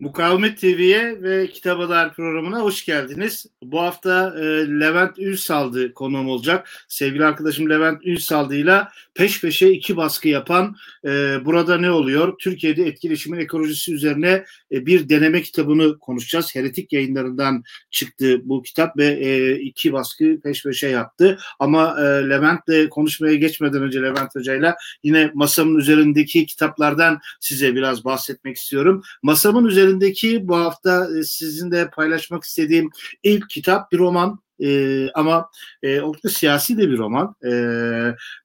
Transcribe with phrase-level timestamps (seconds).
[0.00, 3.46] Mukavemet TV'ye ve Kitap Adar programına hoş geldiniz.
[3.62, 4.44] Bu hafta e,
[4.80, 6.68] Levent Ünsaldı konuğum olacak.
[6.88, 8.82] Sevgili arkadaşım Levent Ünsaldı ile
[9.14, 11.08] peş peşe iki baskı yapan e,
[11.44, 12.38] Burada Ne Oluyor?
[12.38, 16.54] Türkiye'de etkileşimin ekolojisi üzerine e, bir deneme kitabını konuşacağız.
[16.54, 21.38] Heretik yayınlarından çıktı bu kitap ve e, iki baskı peş peşe yaptı.
[21.58, 28.56] Ama e, Levent'le konuşmaya geçmeden önce Levent Hoca'yla yine masamın üzerindeki kitaplardan size biraz bahsetmek
[28.56, 29.02] istiyorum.
[29.22, 32.90] Masamın üzerinde üzerindeki bu hafta e, sizinle paylaşmak istediğim
[33.22, 35.50] ilk kitap bir roman e, ama
[35.82, 37.34] e, oldukça siyasi de bir roman.
[37.44, 37.52] E,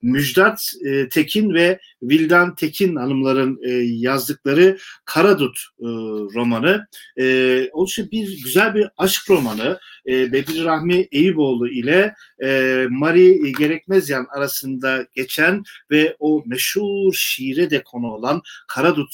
[0.02, 5.88] Müjdat e, Tekin ve Vildan Tekin hanımların e, yazdıkları Karadut e,
[6.36, 6.88] romanı.
[7.20, 9.80] E, oldukça bir güzel bir aşk romanı.
[10.08, 17.84] E, Bedir Rahmi Eyüboğlu ile e, Mari Gerekmezyan arasında geçen ve o meşhur şiire de
[17.84, 19.14] konu olan Karadut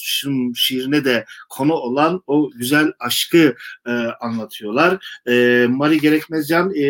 [0.54, 3.54] şiirine de konu olan o güzel aşkı
[3.86, 5.20] e, anlatıyorlar.
[5.28, 6.89] E, Mari Gerekmezyan e,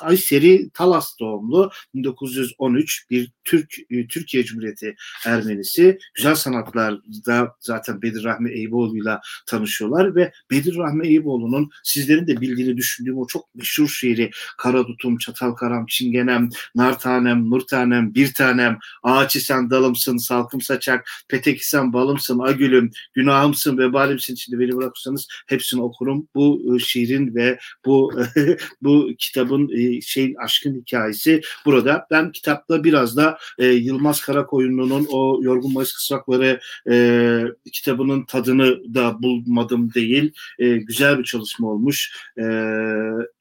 [0.00, 4.94] Kayseri Talas doğumlu 1913 bir Türk e, Türkiye Cumhuriyeti
[5.26, 5.98] Ermenisi.
[6.14, 13.18] Güzel sanatlarda zaten Bedir Rahmi Eyüboğlu'yla tanışıyorlar ve Bedir Rahmi Eyüboğlu'nun sizlerin de bildiğini düşündüğüm
[13.18, 19.36] o çok meşhur şiiri Karadutum, Çatal Karam, Çingenem, Nar Tanem, Nur Tanem, Bir Tanem, Ağaç
[19.36, 26.28] sen dalımsın, salkım saçak, petek isen balımsın, agülüm, günahımsın, vebalimsin içinde beni bırakırsanız hepsini okurum.
[26.34, 28.12] Bu e, şiirin ve bu
[28.82, 32.06] bu kitabın e, şey aşkın hikayesi burada.
[32.10, 36.60] Ben kitapta biraz da e, Yılmaz Karakoyunlu'nun o Yorgun Mayıs Kısrakları
[36.90, 40.32] e, kitabının tadını da bulmadım değil.
[40.58, 42.16] E, güzel bir çalışma olmuş.
[42.38, 42.42] E,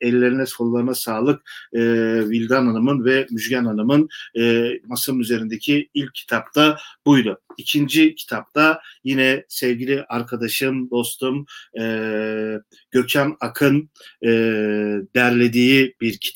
[0.01, 1.41] ellerine sollarına sağlık
[1.73, 1.81] e,
[2.29, 4.09] Vildan Hanım'ın ve Müjgan Hanım'ın
[4.39, 7.39] e, masanın üzerindeki ilk kitapta buydu.
[7.57, 11.45] İkinci kitapta yine sevgili arkadaşım, dostum
[11.79, 11.83] e,
[12.91, 13.89] Gökhan Akın
[14.23, 14.29] e,
[15.15, 16.32] derlediği bir kitap.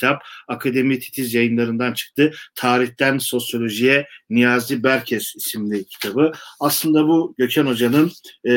[0.47, 2.31] Akademi Titiz yayınlarından çıktı.
[2.55, 6.31] Tarihten Sosyolojiye Niyazi Berkes isimli kitabı.
[6.59, 8.11] Aslında bu Gökhan Hoca'nın
[8.47, 8.51] e,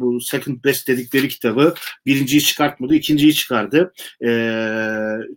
[0.00, 1.74] bu Second Best dedikleri kitabı
[2.06, 3.92] birinciyi çıkartmadı, ikinciyi çıkardı.
[4.24, 4.30] E,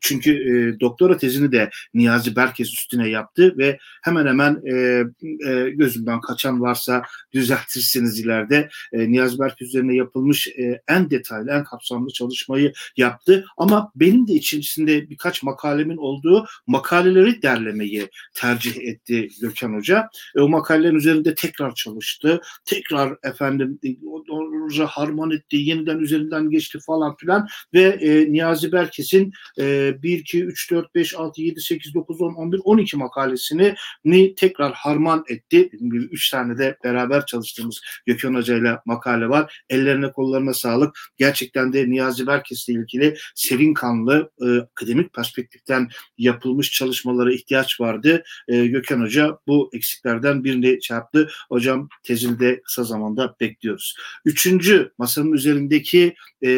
[0.02, 5.04] çünkü e, doktora tezini de Niyazi Berkes üstüne yaptı ve hemen hemen e,
[5.50, 7.04] e, gözümden kaçan varsa
[7.34, 8.70] düzeltirsiniz ileride.
[8.94, 13.46] E, Niyazi Berk üzerine yapılmış e, en detaylı, en kapsamlı çalışmayı yaptı.
[13.58, 20.10] Ama benim de içerisinde birkaç makalemin olduğu makaleleri derlemeyi tercih etti Gökhan Hoca.
[20.36, 22.42] E, o makalelerin üzerinde tekrar çalıştı.
[22.66, 29.94] Tekrar efendim onu harman etti, yeniden üzerinden geçti falan filan ve e, Niyazi Berkes'in e,
[30.04, 33.76] 1, 2, 3, 4, 5, 6, 7, 8, 9, 10, 11, 12 makalesini
[34.06, 35.70] ni tekrar harman etti.
[35.74, 39.64] Dediğim gibi 3 tane de beraber çalıştığımız Gökhan Hoca ile makale var.
[39.70, 40.96] Ellerine kollarına sağlık.
[41.18, 48.24] Gerçekten de Niyazi Berkes ile ilgili serin kanlı e, akademik perspektiften yapılmış çalışmalara ihtiyaç vardı.
[48.48, 51.30] E, Gökhan Hoca bu eksiklerden birini çarptı.
[51.50, 53.96] Hocam tezini de kısa zamanda bekliyoruz.
[54.26, 56.50] Üçüncü masanın üzerindeki e,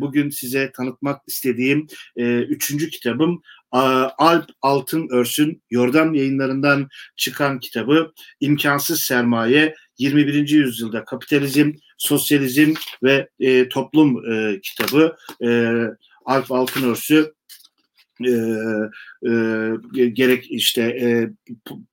[0.00, 1.86] bugün size tanıtmak istediğim
[2.16, 3.42] e, üçüncü kitabım
[3.72, 10.48] Alp Altın Örsün Yordan yayınlarından çıkan kitabı İmkansız Sermaye 21.
[10.48, 15.80] yüzyılda kapitalizm, sosyalizm ve e, toplum e, kitabı e,
[16.24, 17.32] Alp Altınörsü
[18.26, 18.32] e,
[19.30, 21.30] e, gerek işte e,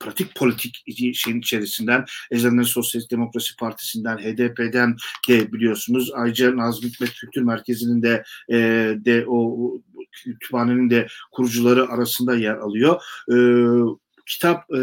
[0.00, 0.84] pratik politik
[1.14, 4.96] şeyin içerisinden Eczaneler Sosyalist Demokrasi Partisi'nden HDP'den
[5.28, 8.56] de biliyorsunuz ayrıca Nazım Hikmet Kültür Merkezi'nin de e,
[9.04, 9.72] de o
[10.12, 13.02] kütüphanenin de kurucuları arasında yer alıyor.
[13.30, 13.36] E,
[14.28, 14.78] kitap e,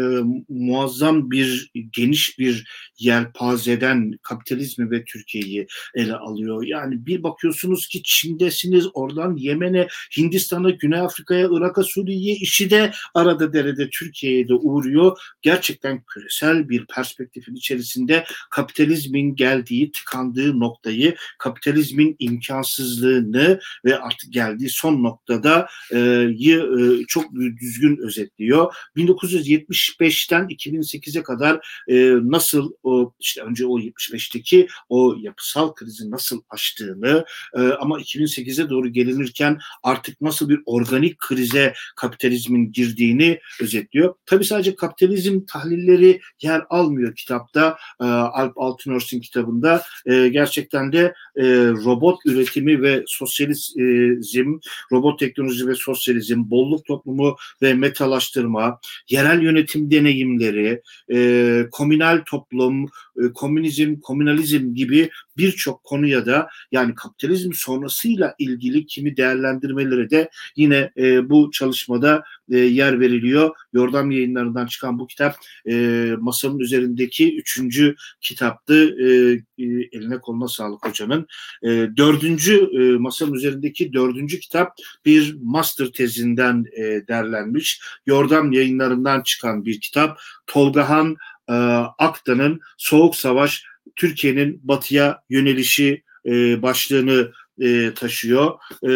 [0.48, 2.64] muazzam bir geniş bir
[2.98, 6.64] yelpazeden kapitalizmi ve Türkiye'yi ele alıyor.
[6.66, 13.52] Yani bir bakıyorsunuz ki Çin'desiniz oradan Yemen'e, Hindistan'a, Güney Afrika'ya, Irak'a, Suriye'ye işi de arada
[13.52, 15.18] derede Türkiye'ye de uğruyor.
[15.42, 25.02] Gerçekten küresel bir perspektifin içerisinde kapitalizmin geldiği, tıkandığı noktayı, kapitalizmin imkansızlığını ve artık geldiği son
[25.02, 28.74] noktada e, e, çok düzgün özetliyor.
[29.16, 36.42] 19 1975'ten 2008'e kadar e, nasıl o işte önce o 75'teki o yapısal krizi nasıl
[36.50, 37.24] aştığını
[37.54, 44.14] e, ama 2008'e doğru gelinirken artık nasıl bir organik krize kapitalizmin girdiğini özetliyor.
[44.26, 47.78] Tabi sadece kapitalizm tahlilleri yer almıyor kitapta.
[48.00, 54.58] E, Alp Altınörs'ün kitabında e, gerçekten de e, robot üretimi ve sosyalizm,
[54.92, 60.82] robot teknoloji ve sosyalizm, bolluk toplumu ve metalaştırma, yer yerel yönetim deneyimleri,
[61.12, 62.84] e, komünal toplum,
[63.16, 70.90] e, komünizm, komünalizm gibi birçok konuya da yani kapitalizm sonrasıyla ilgili kimi değerlendirmeleri de yine
[70.96, 73.56] e, bu çalışmada e, yer veriliyor.
[73.72, 75.36] Yordam yayınlarından çıkan bu kitap
[75.68, 78.96] e, masanın üzerindeki üçüncü kitaptı.
[78.98, 79.06] E,
[79.58, 81.26] e, eline koluna sağlık hocanın.
[81.62, 84.72] E, dördüncü e, masanın üzerindeki dördüncü kitap
[85.04, 87.80] bir master tezinden e, derlenmiş.
[88.06, 90.18] Yordam yayınlarından çıkan bir kitap.
[90.46, 91.16] Tolgahan
[91.48, 91.52] e,
[91.98, 93.64] Aktan'ın Soğuk Savaş
[93.96, 98.52] Türkiye'nin batıya yönelişi e, başlığını e, taşıyor.
[98.82, 98.90] E,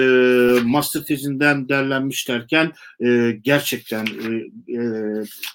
[0.62, 2.72] master tezinden derlenmiş derken
[3.04, 4.30] e, gerçekten e,
[4.74, 4.80] e,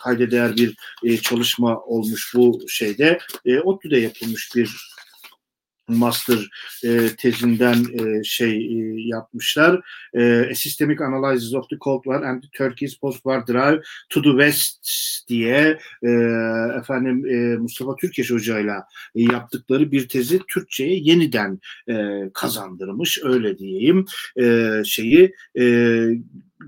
[0.03, 3.19] kayda değer bir e, çalışma olmuş bu şeyde.
[3.45, 4.94] E, ODTÜ'de yapılmış bir
[5.87, 6.49] master
[6.83, 9.81] e, tezinden e, şey e, yapmışlar.
[10.13, 14.87] E, Systemic Analysis of the Cold War and Turkey's Post-War Drive to the West
[15.27, 16.09] diye e,
[16.79, 21.59] efendim e, Mustafa Türkeş hocayla e, yaptıkları bir tezi Türkçe'ye yeniden
[21.89, 21.93] e,
[22.33, 24.05] kazandırmış öyle diyeyim
[24.39, 25.63] e, şeyi e,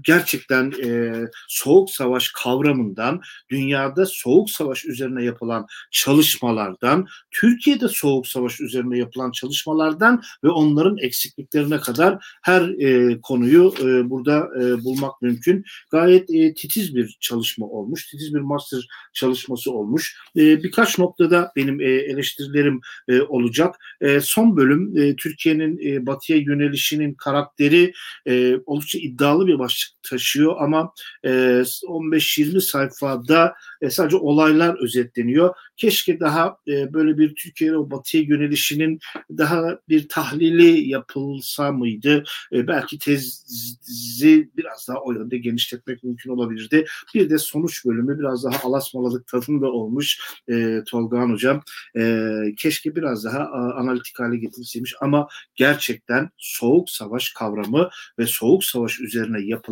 [0.03, 1.13] gerçekten e,
[1.47, 10.21] soğuk savaş kavramından, dünyada soğuk savaş üzerine yapılan çalışmalardan, Türkiye'de soğuk savaş üzerine yapılan çalışmalardan
[10.43, 15.65] ve onların eksikliklerine kadar her e, konuyu e, burada e, bulmak mümkün.
[15.91, 20.17] Gayet e, titiz bir çalışma olmuş, titiz bir master çalışması olmuş.
[20.37, 23.75] E, birkaç noktada benim e, eleştirilerim e, olacak.
[24.01, 27.93] E, son bölüm e, Türkiye'nin e, batıya yönelişinin karakteri
[28.27, 30.93] e, oldukça iddialı bir başlık taşıyor ama
[31.23, 35.55] e, 15-20 sayfada e, sadece olaylar özetleniyor.
[35.77, 38.99] Keşke daha e, böyle bir Türkiye'ye o batıya yönelişinin
[39.29, 42.23] daha bir tahlili yapılsa mıydı?
[42.53, 46.85] E, belki tezi biraz daha o yönde genişletmek mümkün olabilirdi.
[47.15, 50.19] Bir de sonuç bölümü biraz daha alasmalalık tadında olmuş
[50.49, 51.61] e, Tolgahan Hocam.
[51.97, 57.89] E, keşke biraz daha a, analitik hale getirilseymiş ama gerçekten soğuk savaş kavramı
[58.19, 59.66] ve soğuk savaş üzerine yapılan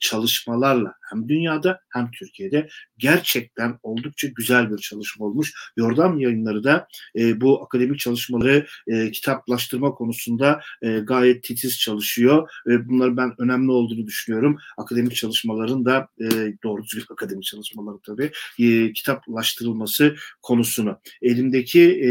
[0.00, 2.68] çalışmalarla hem dünyada hem Türkiye'de
[2.98, 5.52] gerçekten oldukça güzel bir çalışma olmuş.
[5.76, 6.88] Yordam yayınları da
[7.18, 12.50] e, bu akademik çalışmaları e, kitaplaştırma konusunda e, gayet titiz çalışıyor.
[12.68, 14.58] E, bunları ben önemli olduğunu düşünüyorum.
[14.76, 16.26] Akademik çalışmaların da e,
[16.64, 21.00] doğru düzgün akademik çalışmaları tabii e, kitaplaştırılması konusunu.
[21.22, 22.10] Elimdeki e,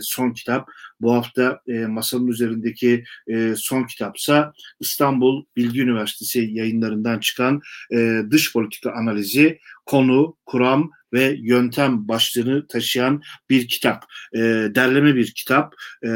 [0.00, 0.68] son kitap
[1.04, 7.60] bu hafta e, masanın üzerindeki e, son kitapsa İstanbul Bilgi Üniversitesi yayınlarından çıkan
[7.92, 14.04] e, dış politika analizi, konu, kuram ve yöntem başlığını taşıyan bir kitap.
[14.34, 14.38] E,
[14.74, 15.74] derleme bir kitap.
[16.04, 16.08] E,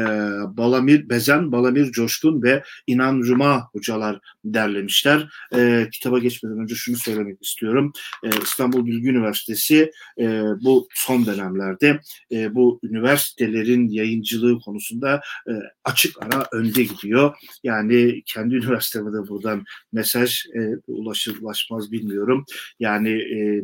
[0.57, 5.29] Balamir Bezen, Balamir Coşkun ve İnan Cuma hocalar derlemişler.
[5.55, 7.93] E, kitaba geçmeden önce şunu söylemek istiyorum.
[8.23, 11.99] E, İstanbul Bilgi Üniversitesi e, bu son dönemlerde
[12.31, 15.51] e, bu üniversitelerin yayıncılığı konusunda e,
[15.83, 17.35] açık ara önde gidiyor.
[17.63, 19.63] Yani kendi üniversiteme de buradan
[19.93, 22.45] mesaj e, ulaşır ulaşmaz bilmiyorum.
[22.79, 23.63] Yani e,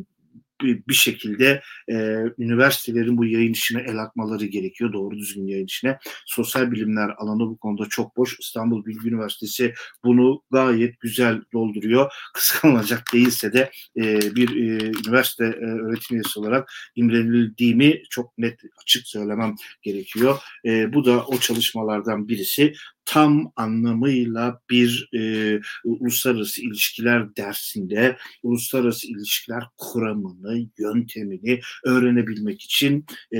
[0.65, 1.95] bir şekilde e,
[2.37, 4.93] üniversitelerin bu yayın işine el atmaları gerekiyor.
[4.93, 5.97] Doğru düzgün yayın işine.
[6.25, 8.39] Sosyal bilimler alanı bu konuda çok boş.
[8.39, 12.11] İstanbul Bilgi Üniversitesi bunu gayet güzel dolduruyor.
[12.33, 19.07] Kıskanılacak değilse de e, bir e, üniversite e, öğretim üyesi olarak imrenildiğimi çok net açık
[19.07, 20.37] söylemem gerekiyor.
[20.65, 22.73] E, bu da o çalışmalardan birisi
[23.05, 33.39] tam anlamıyla bir e, uluslararası ilişkiler dersinde uluslararası ilişkiler kuramını, yöntemini öğrenebilmek için e,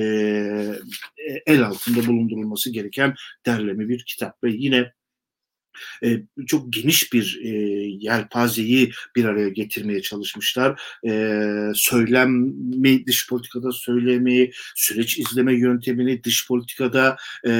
[1.46, 4.44] el altında bulundurulması gereken derleme bir kitap.
[4.44, 4.92] Ve yine
[6.04, 7.50] e, çok geniş bir e,
[8.00, 10.82] yelpazeyi bir araya getirmeye çalışmışlar.
[11.08, 17.18] E, söylemi, dış politikada söylemi, süreç izleme yöntemini, dış politikada
[17.48, 17.52] e,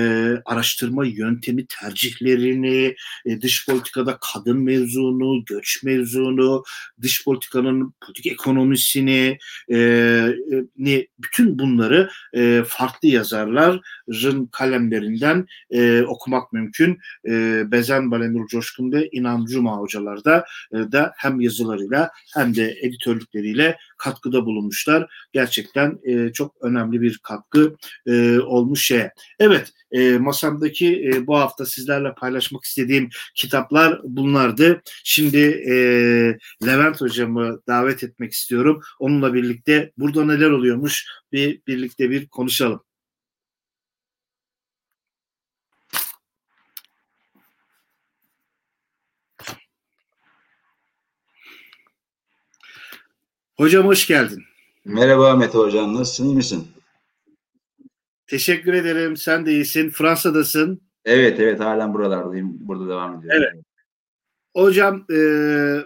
[0.46, 2.96] araştırma yöntemi tercihlerini,
[3.26, 6.64] e, dış politikada kadın mevzunu, göç mevzunu,
[7.02, 9.38] dış politikanın politik ekonomisini,
[9.72, 9.78] e,
[10.86, 17.00] e, bütün bunları e, farklı yazarların kalemlerinden e, okumak mümkün.
[17.28, 22.56] E, Bezen hem Balenur Coşkun ve İnan Cuma hocalar da, e, da hem yazılarıyla hem
[22.56, 25.28] de editörlükleriyle katkıda bulunmuşlar.
[25.34, 27.76] Gerçekten e, çok önemli bir katkı
[28.08, 29.12] e, olmuş şeye.
[29.40, 34.82] Evet e, masamdaki e, bu hafta sizlerle paylaşmak istediğim kitaplar bunlardı.
[35.04, 35.38] Şimdi
[35.70, 35.76] e,
[36.66, 38.82] Levent hocamı davet etmek istiyorum.
[39.00, 42.82] Onunla birlikte burada neler oluyormuş bir birlikte bir konuşalım.
[53.58, 54.44] Hocam hoş geldin.
[54.86, 56.68] Merhaba Mete Hocam, nasılsın, iyi misin?
[58.28, 59.18] Teşekkür ederim.
[59.18, 59.90] Sen de iyisin.
[59.90, 60.82] Fransa'dasın.
[61.06, 62.58] Evet evet halen buralardayım.
[62.60, 63.44] Burada devam ediyorum.
[63.44, 63.66] Evet.
[64.56, 65.18] Hocam e,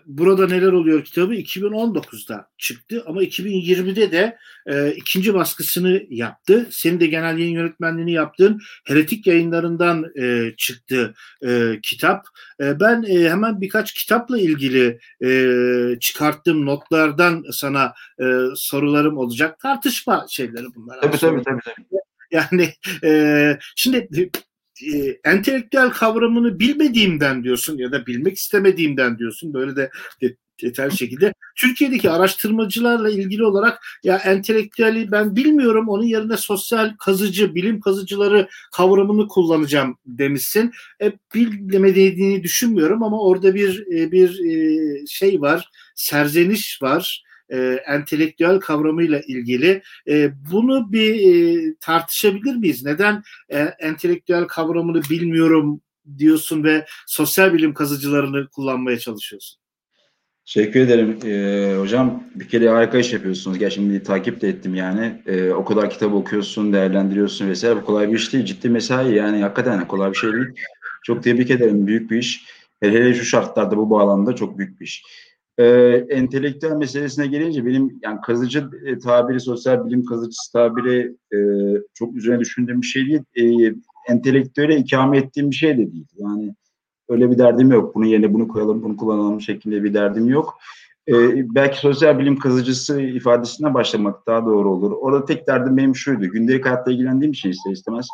[0.05, 6.67] burada neler oluyor kitabı 2019'da çıktı ama 2020'de de e, ikinci baskısını yaptı.
[6.71, 11.13] Senin de genel yayın yönetmenliğini yaptığın Heretik yayınlarından e, çıktı
[11.45, 12.25] e, kitap.
[12.61, 19.59] E, ben e, hemen birkaç kitapla ilgili e, çıkarttığım notlardan sana e, sorularım olacak.
[19.59, 21.01] Tartışma şeyleri bunlar.
[21.01, 21.61] Tabii tabii tabii.
[21.61, 21.85] tabii.
[22.31, 22.73] Yani
[23.03, 24.09] e, şimdi
[24.93, 29.53] e, entelektüel kavramını bilmediğimden diyorsun ya da bilmek istemediğimden diyorsun.
[29.53, 29.89] Böyle de
[30.63, 31.33] detaylı şekilde.
[31.55, 39.27] Türkiye'deki araştırmacılarla ilgili olarak ya entelektüeli ben bilmiyorum onun yerine sosyal kazıcı, bilim kazıcıları kavramını
[39.27, 40.71] kullanacağım demişsin.
[41.01, 48.59] E, bilmediğini düşünmüyorum ama orada bir e, bir e, şey var, serzeniş var e, entelektüel
[48.59, 49.81] kavramıyla ilgili.
[50.07, 52.85] E, bunu bir e, tartışabilir miyiz?
[52.85, 55.81] Neden e, entelektüel kavramını bilmiyorum
[56.17, 59.59] diyorsun ve sosyal bilim kazıcılarını kullanmaya çalışıyorsun?
[60.53, 61.19] Teşekkür ederim.
[61.25, 63.59] Ee, hocam bir kere harika iş yapıyorsunuz.
[63.59, 65.21] Gerçekten bir takip de ettim yani.
[65.25, 67.75] Ee, o kadar kitap okuyorsun, değerlendiriyorsun vesaire.
[67.75, 68.45] Bu kolay bir iş değil.
[68.45, 70.47] Ciddi mesai yani hakikaten kolay bir şey değil.
[71.03, 71.87] Çok tebrik ederim.
[71.87, 72.45] Büyük bir iş.
[72.79, 75.03] Hele hele şu şartlarda bu bağlamda çok büyük bir iş.
[75.59, 81.39] Ee, entelektüel meselesine gelince benim yani kazıcı e, tabiri, sosyal bilim kazıcısı tabiri e,
[81.93, 83.21] çok üzerine düşündüğüm bir şey değil.
[83.35, 83.73] E,
[84.09, 86.07] entelektüele ikame ettiğim bir şey de değil.
[86.17, 86.55] Yani
[87.09, 87.95] öyle bir derdim yok.
[87.95, 90.59] Bunun yerine bunu koyalım, bunu kullanalım şeklinde bir derdim yok.
[91.07, 91.13] E,
[91.55, 94.91] belki sosyal bilim kazıcısı ifadesinden başlamak daha doğru olur.
[94.91, 96.25] Orada tek derdim benim şuydu.
[96.25, 98.07] Gündelik hayatta ilgilendiğim için ister istemez.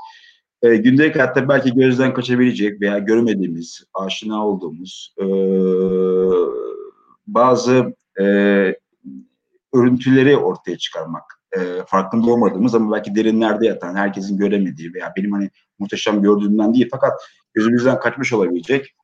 [0.61, 5.25] E, gündelik hayatta belki gözden kaçabilecek veya görmediğimiz, aşina olduğumuz, e,
[7.27, 8.23] bazı e,
[9.73, 11.23] örüntüleri ortaya çıkarmak.
[11.57, 16.87] E, farkında olmadığımız ama belki derinlerde yatan, herkesin göremediği veya benim hani muhteşem gördüğümden değil
[16.91, 17.21] fakat
[17.53, 18.95] gözümüzden kaçmış olabilecek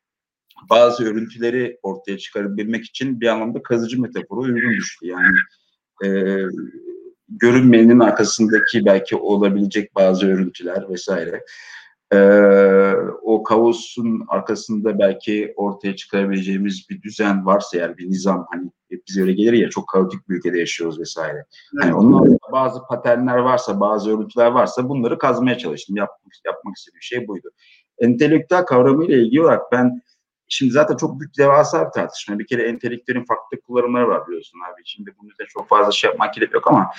[0.70, 5.08] bazı örüntüleri ortaya çıkarabilmek için bir anlamda kazıcı metaforu uygun düştü.
[5.08, 5.38] Yani
[6.06, 6.10] e,
[7.30, 11.44] görünmeyenin arkasındaki belki olabilecek bazı örüntüler vesaire
[12.14, 12.18] e,
[13.22, 18.72] o kaosun arkasında belki ortaya çıkarabileceğimiz bir düzen varsa eğer bir nizam hani
[19.08, 21.46] bize öyle gelir ya çok kaotik bir ülkede yaşıyoruz vesaire.
[21.82, 25.96] Hani onun bazı paternler varsa, bazı örüntüler varsa bunları kazmaya çalıştım.
[25.96, 27.50] Yapmak, yapmak istediğim şey buydu.
[28.00, 30.02] Entelektüel kavramıyla ilgili olarak ben
[30.48, 32.40] şimdi zaten çok büyük devasa bir tartışma.
[32.40, 34.82] Bir kere entelektüelin farklı kullanımları var biliyorsun abi.
[34.86, 36.92] Şimdi bunun üzerine çok fazla şey yapmak gerek yok ama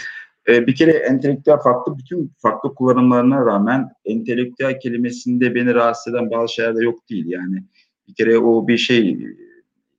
[0.48, 6.54] e, bir kere entelektüel farklı bütün farklı kullanımlarına rağmen entelektüel kelimesinde beni rahatsız eden bazı
[6.54, 7.26] şeyler de yok değil.
[7.26, 7.64] Yani
[8.08, 9.26] bir kere o bir şey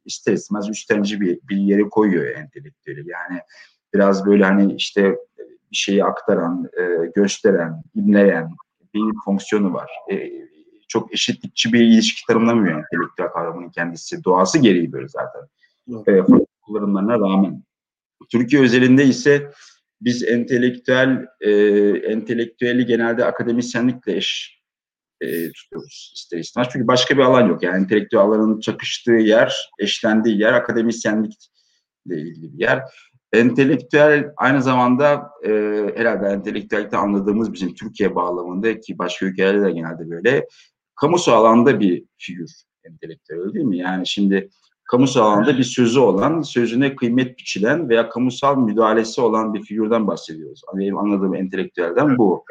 [0.05, 3.09] ister istemez üstenci bir, bir yere koyuyor entelektüeli.
[3.09, 3.39] Yani
[3.93, 5.15] biraz böyle hani işte
[5.71, 8.49] bir şeyi aktaran, e, gösteren, imleyen
[8.93, 9.91] bir fonksiyonu var.
[10.11, 10.31] E,
[10.87, 14.23] çok eşitlikçi bir ilişki tanımlamıyor entelektüel kavramının kendisi.
[14.23, 15.41] Doğası gereği böyle zaten.
[16.07, 17.63] E, farklı kullanımlarına rağmen.
[18.29, 19.51] Türkiye özelinde ise
[20.05, 21.51] biz entelektüel e,
[22.11, 24.59] entelektüeli genelde akademisyenlikle eş
[25.21, 26.67] e, tutuyoruz ister istemez.
[26.71, 27.63] Çünkü başka bir alan yok.
[27.63, 31.37] Yani entelektüel alanın çakıştığı yer, eşlendiği yer akademisyenlikle
[32.07, 32.81] ilgili bir yer.
[33.33, 35.49] Entelektüel aynı zamanda e,
[35.95, 40.47] herhalde entelektüellikte anladığımız bizim Türkiye bağlamında ki başka ülkelerde de genelde böyle
[40.95, 42.51] kamusal alanda bir figür
[42.83, 43.77] entelektüel değil mi?
[43.77, 44.49] Yani şimdi
[44.93, 50.61] kamusal alanda bir sözü olan, sözüne kıymet biçilen veya kamusal müdahalesi olan bir figürden bahsediyoruz.
[50.73, 52.43] Benim anladığım entelektüelden bu.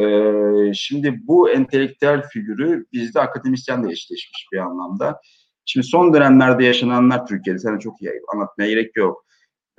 [0.00, 5.20] Ee, şimdi bu entelektüel figürü bizde akademisyenle eşleşmiş bir anlamda.
[5.64, 9.24] Şimdi son dönemlerde yaşananlar Türkiye'de, sana çok iyi anlatmaya gerek yok.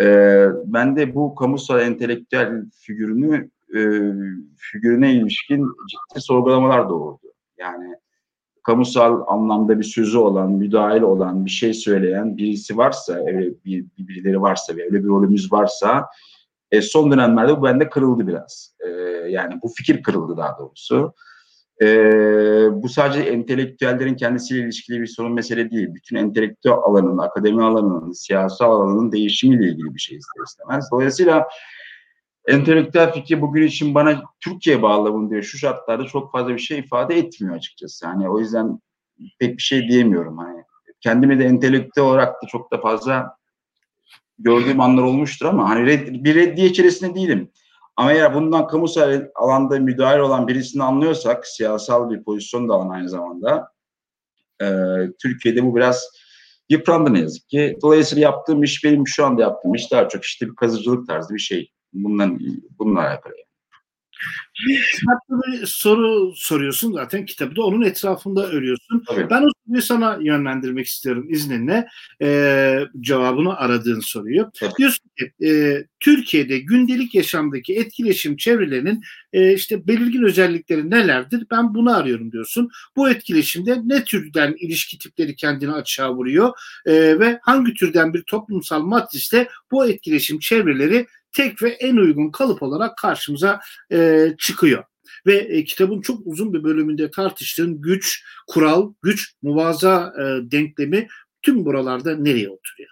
[0.01, 3.79] Ee, ben de bu kamusal entelektüel figürünü e,
[4.57, 7.33] figürüne ilişkin ciddi sorgulamalar doğurdu.
[7.57, 7.95] Yani
[8.63, 14.07] kamusal anlamda bir sözü olan, müdahil olan, bir şey söyleyen birisi varsa, öyle bir, bir
[14.07, 16.05] birileri varsa öyle bir rolümüz varsa
[16.71, 18.75] e, son dönemlerde bu bende kırıldı biraz.
[18.79, 18.89] E,
[19.29, 21.13] yani bu fikir kırıldı daha doğrusu.
[21.81, 21.87] E,
[22.83, 25.87] bu sadece entelektüellerin kendisiyle ilişkili bir sorun mesele değil.
[25.93, 30.89] Bütün entelektüel alanın, akademi alanının, siyasi alanının değişimiyle ilgili bir şey ister istemez.
[30.91, 31.47] Dolayısıyla
[32.47, 37.55] entelektüel fikir bugün için bana Türkiye bağlamında şu şartlarda çok fazla bir şey ifade etmiyor
[37.55, 38.07] açıkçası.
[38.07, 38.79] Hani o yüzden
[39.39, 40.37] pek bir şey diyemiyorum.
[40.37, 40.63] Hani
[41.01, 43.37] kendimi de entelektüel olarak da çok da fazla
[44.39, 47.51] gördüğüm anlar olmuştur ama hani red, bir reddiye içerisinde değilim.
[47.95, 53.09] Ama eğer bundan kamusal alanda müdahil olan birisini anlıyorsak, siyasal bir pozisyon da alan aynı
[53.09, 53.67] zamanda,
[54.61, 54.67] e,
[55.21, 56.09] Türkiye'de bu biraz
[56.69, 57.77] yıprandı ne yazık ki.
[57.81, 61.39] Dolayısıyla yaptığım iş benim şu anda yaptığım iş daha çok işte bir kazıcılık tarzı bir
[61.39, 62.39] şey bundan
[62.79, 63.33] bununla alakalı.
[65.05, 69.03] farklı bir soru soruyorsun zaten kitabı da onun etrafında örüyorsun.
[69.07, 69.29] Tabii.
[69.29, 71.87] Ben o soruyu sana yönlendirmek istiyorum izninle.
[72.21, 74.49] Ee, cevabını aradığın soruyu.
[74.59, 74.71] Tabii.
[74.77, 81.47] Diyorsun ki e, Türkiye'de gündelik yaşamdaki etkileşim çevrelerinin e, işte belirgin özellikleri nelerdir?
[81.51, 82.69] Ben bunu arıyorum diyorsun.
[82.95, 86.51] Bu etkileşimde ne türden ilişki tipleri kendini açığa vuruyor
[86.85, 92.63] e, ve hangi türden bir toplumsal matriste bu etkileşim çevreleri tek ve en uygun kalıp
[92.63, 93.59] olarak karşımıza
[93.91, 94.83] e, çıkıyor.
[95.25, 101.07] Ve e, kitabın çok uzun bir bölümünde tartıştığın güç, kural, güç, muvaza e, denklemi
[101.41, 102.89] tüm buralarda nereye oturuyor?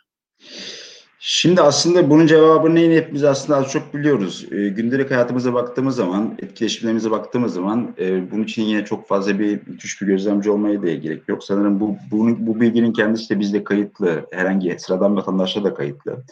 [1.24, 4.46] Şimdi aslında bunun cevabını yine hepimiz aslında az çok biliyoruz.
[4.52, 9.60] E, gündelik hayatımıza baktığımız zaman, etkileşimlerimize baktığımız zaman e, bunun için yine çok fazla bir
[9.68, 11.44] müthiş bir gözlemci olmaya da gerek yok.
[11.44, 14.26] Sanırım bu, bunun, bu bilginin kendisi de bizde kayıtlı.
[14.32, 16.24] Herhangi sıradan vatandaşla da kayıtlı.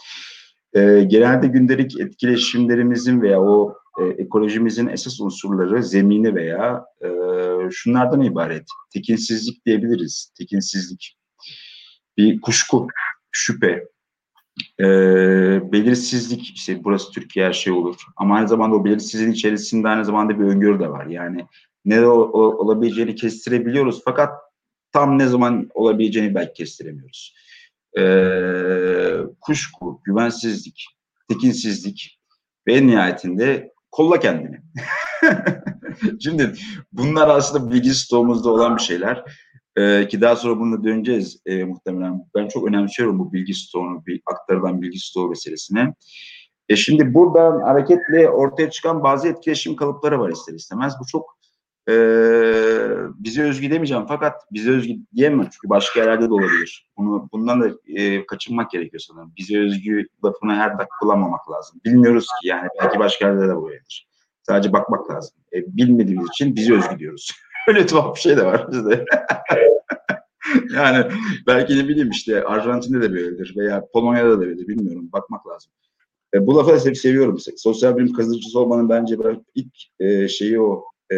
[0.74, 7.10] E, genelde gündelik etkileşimlerimizin veya o e, ekolojimizin esas unsurları, zemini veya e,
[7.72, 8.66] şunlardan ibaret.
[8.94, 10.34] Tekinsizlik diyebiliriz.
[10.38, 11.18] Tekinsizlik.
[12.18, 12.88] Bir kuşku,
[13.32, 13.88] şüphe,
[14.80, 14.86] e,
[15.72, 17.96] belirsizlik işte burası Türkiye her şey olur.
[18.18, 21.06] Ama aynı zamanda o belirsizliğin içerisinde aynı zamanda bir öngörü de var.
[21.06, 21.46] Yani
[21.86, 24.34] ne o, o, olabileceğini kestirebiliyoruz fakat
[24.92, 27.36] tam ne zaman olabileceğini belki kestiremiyoruz
[27.98, 28.04] e,
[29.42, 30.86] kuşku, güvensizlik,
[31.30, 32.20] tekinsizlik
[32.68, 34.58] ve en nihayetinde kolla kendini.
[36.24, 36.54] Şimdi
[36.92, 39.24] bunlar aslında bilgi stoğumuzda olan bir şeyler.
[39.78, 42.22] Ee, ki daha sonra bununla döneceğiz e, muhtemelen.
[42.36, 45.94] Ben çok önemsiyorum bu bilgi stoğunu, bir aktarılan bilgi stoğu meselesine.
[46.70, 50.94] E şimdi buradan hareketle ortaya çıkan bazı etkileşim kalıpları var ister istemez.
[51.02, 51.39] Bu çok
[51.90, 51.94] e,
[53.16, 56.90] bize özgü demeyeceğim fakat bize özgü diyemem çünkü başka yerlerde de olabilir.
[56.98, 59.34] Bunu, bundan da e, kaçınmak gerekiyor sanırım.
[59.38, 61.82] Bize özgü lafını her dakika kullanmamak lazım.
[61.86, 64.08] Bilmiyoruz ki yani belki başka yerde de böyledir.
[64.44, 65.38] Sadece bakmak lazım.
[65.54, 67.32] E, bilmediğimiz için bize özgü diyoruz.
[67.68, 69.06] Öyle tuhaf bir şey de var bizde.
[70.76, 71.12] yani
[71.48, 75.10] belki ne bileyim işte Arjantin'de de böyledir veya Polonya'da da böyledir bilmiyorum.
[75.14, 75.72] Bakmak lazım.
[76.34, 77.38] E, bu lafı hep seviyorum.
[77.58, 79.18] Sosyal bilim kazıcısı olmanın bence
[79.56, 81.16] ilk e, şeyi o e,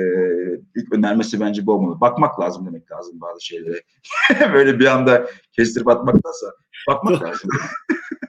[0.75, 2.01] ilk önermesi bence bu olmalı.
[2.01, 3.81] Bakmak lazım demek lazım bazı şeylere.
[4.53, 6.47] Böyle bir anda kestirip atmaktansa
[6.87, 7.49] bakmak lazım.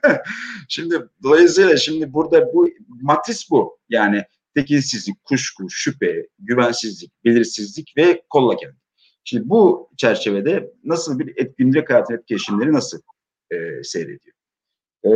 [0.69, 2.69] şimdi dolayısıyla şimdi burada bu
[3.01, 3.77] matris bu.
[3.89, 4.23] Yani
[4.55, 8.75] tekinsizlik, kuşku, şüphe, güvensizlik, belirsizlik ve kolla kendi.
[9.23, 13.01] Şimdi bu çerçevede nasıl bir et, gündelik hayatın etkileşimleri nasıl
[13.51, 14.35] e, seyrediyor?
[15.03, 15.11] E,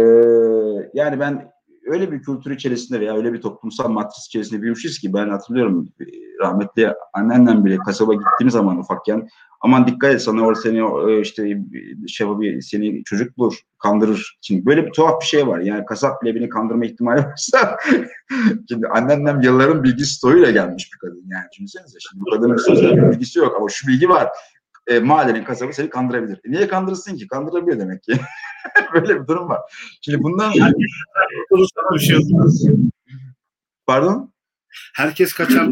[0.94, 1.52] yani ben
[1.88, 6.06] öyle bir kültür içerisinde veya öyle bir toplumsal matris içerisinde büyümüşüz ki ben hatırlıyorum e,
[6.40, 9.28] rahmetli annemden bile kasaba gittiğim zaman ufakken
[9.62, 10.80] aman dikkat et sana orada seni
[11.12, 11.64] e, işte
[12.08, 14.38] şey bir seni çocuk bulur kandırır.
[14.42, 15.60] Şimdi böyle bir tuhaf bir şey var.
[15.60, 17.78] Yani kasap bile beni kandırma ihtimali varsa
[18.70, 21.98] şimdi annemden yılların bilgi stoğuyla gelmiş bir kadın yani düşünsenize.
[22.10, 22.58] Şimdi bu kadının
[22.98, 24.30] bir bilgisi yok ama şu bilgi var.
[24.88, 26.40] E, mahallenin kasabı seni kandırabilir.
[26.46, 27.28] E, niye kandırırsın ki?
[27.28, 28.14] Kandırabiliyor demek ki.
[28.94, 29.62] böyle bir durum var.
[30.02, 30.54] Şimdi bundan
[33.86, 34.34] Pardon?
[34.96, 35.70] Herkes kaçar.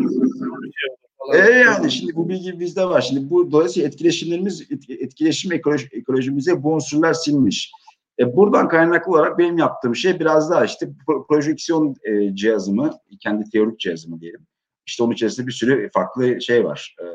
[1.34, 3.01] E yani şimdi bu bilgi bizde var.
[3.01, 7.71] Şimdi bu dolayısıyla etkileşimlerimiz etkileşim ekoloji, ekolojimize bu unsurlar silmiş.
[8.19, 10.89] E, buradan kaynaklı olarak benim yaptığım şey biraz daha işte
[11.28, 14.47] projeksiyon e, cihazımı, kendi teorik cihazımı diyelim.
[14.86, 17.06] İşte onun içerisinde bir sürü farklı şey var, e,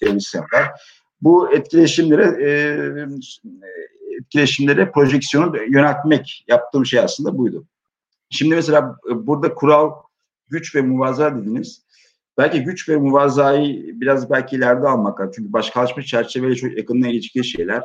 [0.00, 0.80] teorisyen var.
[1.22, 2.50] Bu etkileşimlere e,
[4.20, 7.66] etkileşimlere projeksiyonu yöneltmek yaptığım şey aslında buydu.
[8.30, 9.92] Şimdi mesela burada kural
[10.48, 11.86] güç ve muvaza dediniz.
[12.38, 15.32] Belki güç ve muvazayı biraz belki ileride almak lazım.
[15.36, 17.82] Çünkü başkalaşmış çerçeveyle çok yakından ilişkili şeyler.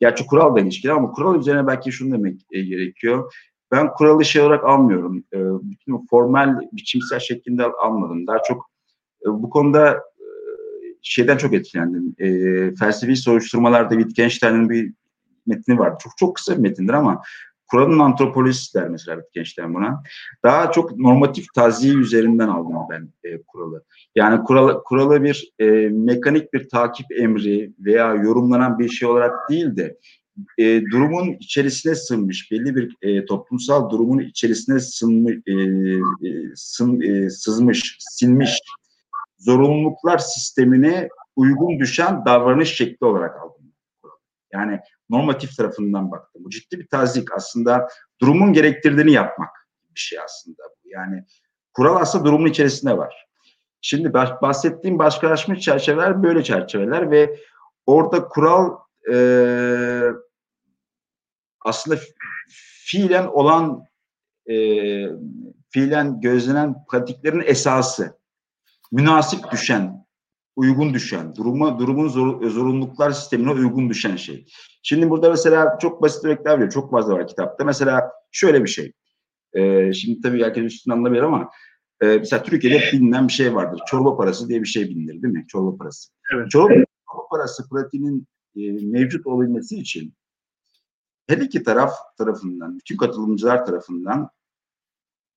[0.00, 3.32] Gerçi kural da ilişkili ama kural üzerine belki şunu demek e, gerekiyor.
[3.72, 5.24] Ben kuralı şey olarak almıyorum.
[5.32, 8.26] E, bütün formal biçimsel şeklinde almadım.
[8.26, 8.70] Daha çok
[9.26, 10.02] bu konuda
[11.08, 12.14] şeyden çok etkilendim.
[12.18, 12.28] E,
[12.74, 14.92] felsefi soruşturmalarda Wittgenstein'in bir
[15.46, 15.98] metni var.
[15.98, 17.22] Çok çok kısa bir metindir ama
[17.68, 20.02] kuralın antropolojisi der mesela Wittgenstein buna.
[20.42, 23.84] Daha çok normatif taziye üzerinden aldım ben e, kuralı.
[24.14, 29.76] Yani kuralı, kuralı bir e, mekanik bir takip emri veya yorumlanan bir şey olarak değil
[29.76, 29.96] de
[30.58, 35.52] e, durumun içerisine sınmış, belli bir e, toplumsal durumun içerisine sınmış, e,
[36.28, 38.58] e, sın, e, sızmış, sinmiş
[39.38, 43.72] zorunluluklar sistemine uygun düşen davranış şekli olarak aldım.
[44.52, 46.44] Yani normatif tarafından baktım.
[46.44, 47.88] Bu ciddi bir tazik aslında
[48.20, 50.62] durumun gerektirdiğini yapmak bir şey aslında.
[50.84, 51.24] Yani
[51.72, 53.26] kural aslında durumun içerisinde var.
[53.80, 57.38] Şimdi bahsettiğim başkalaşmış çerçeveler böyle çerçeveler ve
[57.86, 58.76] orada kural
[59.12, 59.16] e,
[61.60, 62.00] aslında
[62.84, 63.84] fiilen olan
[64.50, 64.54] e,
[65.70, 68.15] fiilen gözlenen pratiklerin esası.
[68.96, 70.06] Münasip düşen,
[70.56, 74.46] uygun düşen, duruma durumun zor, zorunluluklar sistemine uygun düşen şey.
[74.82, 76.70] Şimdi burada mesela çok basit örnekler veriyor.
[76.72, 77.64] Çok fazla var kitapta.
[77.64, 78.92] Mesela şöyle bir şey.
[79.54, 81.50] Ee, şimdi tabii herkes üstüne anlamıyor ama
[82.00, 83.80] e, mesela Türkiye'de bilinen bir şey vardır.
[83.86, 85.44] Çorba parası diye bir şey bilinir değil mi?
[85.48, 86.12] Çorba parası.
[86.34, 86.50] Evet.
[86.50, 90.14] Çorba, çorba parası pratiğinin e, mevcut olabilmesi için
[91.28, 94.30] her iki taraf tarafından, bütün katılımcılar tarafından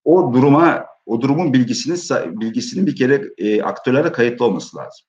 [0.04, 2.00] o duruma, o durumun bilgisinin
[2.42, 5.06] bilgisinin bir kere e, aktörlere kayıtlı olması lazım.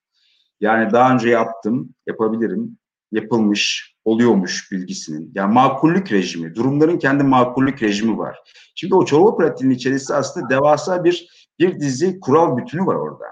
[0.60, 2.78] Yani daha önce yaptım, yapabilirim,
[3.12, 5.32] yapılmış, oluyormuş bilgisinin.
[5.34, 8.38] Yani makullük rejimi, durumların kendi makullük rejimi var.
[8.74, 13.24] Şimdi o çorba pratiğinin içerisinde aslında devasa bir bir dizi kural bütünü var orada.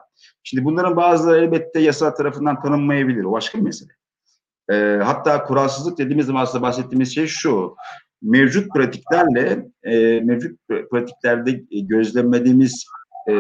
[0.43, 3.25] Şimdi bunların bazıları elbette yasa tarafından tanınmayabilir.
[3.25, 3.93] O başka bir mesele.
[4.71, 7.77] E, hatta kuralsızlık dediğimiz zaman aslında bahsettiğimiz şey şu.
[8.23, 10.59] Mevcut pratiklerle e, mevcut
[10.91, 12.85] pratiklerde gözlemlediğimiz
[13.29, 13.35] e,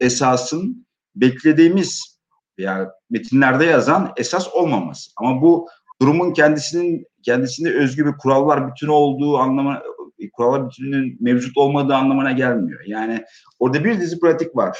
[0.00, 2.18] esasın beklediğimiz
[2.58, 5.10] yani metinlerde yazan esas olmaması.
[5.16, 5.68] Ama bu
[6.00, 9.82] durumun kendisinin kendisinde özgü bir kurallar bütünü olduğu anlamına
[10.32, 12.80] kurallar bütününün mevcut olmadığı anlamına gelmiyor.
[12.86, 13.24] Yani
[13.58, 14.78] orada bir dizi pratik var.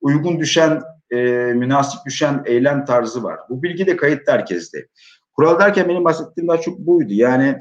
[0.00, 1.16] Uygun düşen e,
[1.54, 3.38] münasip düşen eylem tarzı var.
[3.48, 4.86] Bu bilgi de kayıtlı herkeste.
[5.32, 7.12] Kural derken benim bahsettiğim daha çok buydu.
[7.12, 7.58] Yani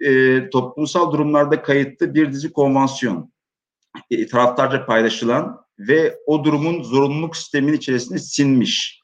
[0.00, 3.32] e, toplumsal durumlarda kayıtlı bir dizi konvansiyon
[4.10, 9.02] e, taraftarca paylaşılan ve o durumun zorunluluk sistemin içerisine sinmiş.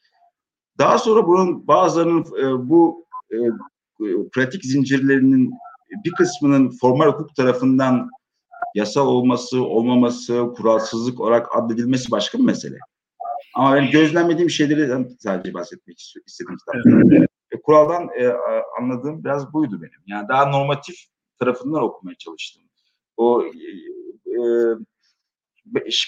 [0.79, 3.37] Daha sonra bunun bazılarının e, bu e,
[4.33, 5.53] pratik zincirlerinin
[6.05, 8.09] bir kısmının formal hukuk tarafından
[8.75, 12.77] yasal olması, olmaması, kuralsızlık olarak addedilmesi başka bir mesele.
[13.55, 16.57] Ama ben gözlemlediğim şeyleri sadece bahsetmek istedim.
[17.11, 17.29] Evet.
[17.55, 18.33] E, kuraldan e,
[18.81, 20.01] anladığım biraz buydu benim.
[20.07, 20.95] Yani daha normatif
[21.39, 22.63] tarafından okumaya çalıştım.
[23.17, 23.47] O e,
[24.31, 24.39] e,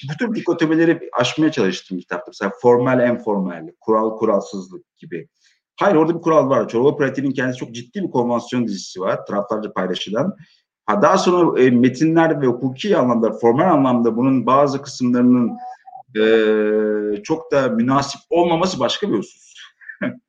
[0.10, 2.26] bütün dikotomileri aşmaya çalıştım kitapta.
[2.28, 5.28] Mesela formal, informal, kural, kuralsızlık gibi.
[5.80, 6.68] Hayır orada bir kural var.
[6.68, 9.26] Çorba pratiğinin kendisi çok ciddi bir konvansiyon dizisi var.
[9.26, 10.36] Taraflarca paylaşılan.
[10.86, 15.52] Ha daha sonra e, metinler ve hukuki anlamda, formal anlamda bunun bazı kısımlarının
[16.20, 19.54] e, çok da münasip olmaması başka bir husus.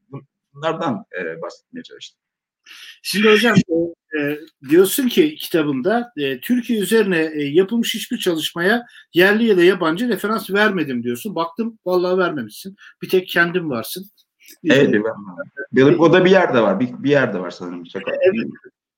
[0.58, 2.20] Bunlardan e, bahsetmeye çalıştım.
[3.02, 9.44] Şimdi hocam e, e, diyorsun ki kitabında e, Türkiye üzerine e, yapılmış hiçbir çalışmaya yerli
[9.44, 11.34] ya da yabancı referans vermedim diyorsun.
[11.34, 12.76] Baktım vallahi vermemişsin.
[13.02, 14.10] Bir tek kendim varsın.
[14.64, 14.94] Evet,
[15.72, 16.80] benim, o da bir yerde var.
[16.80, 17.84] Bir, bir yerde var sanırım.
[17.94, 18.46] Evet.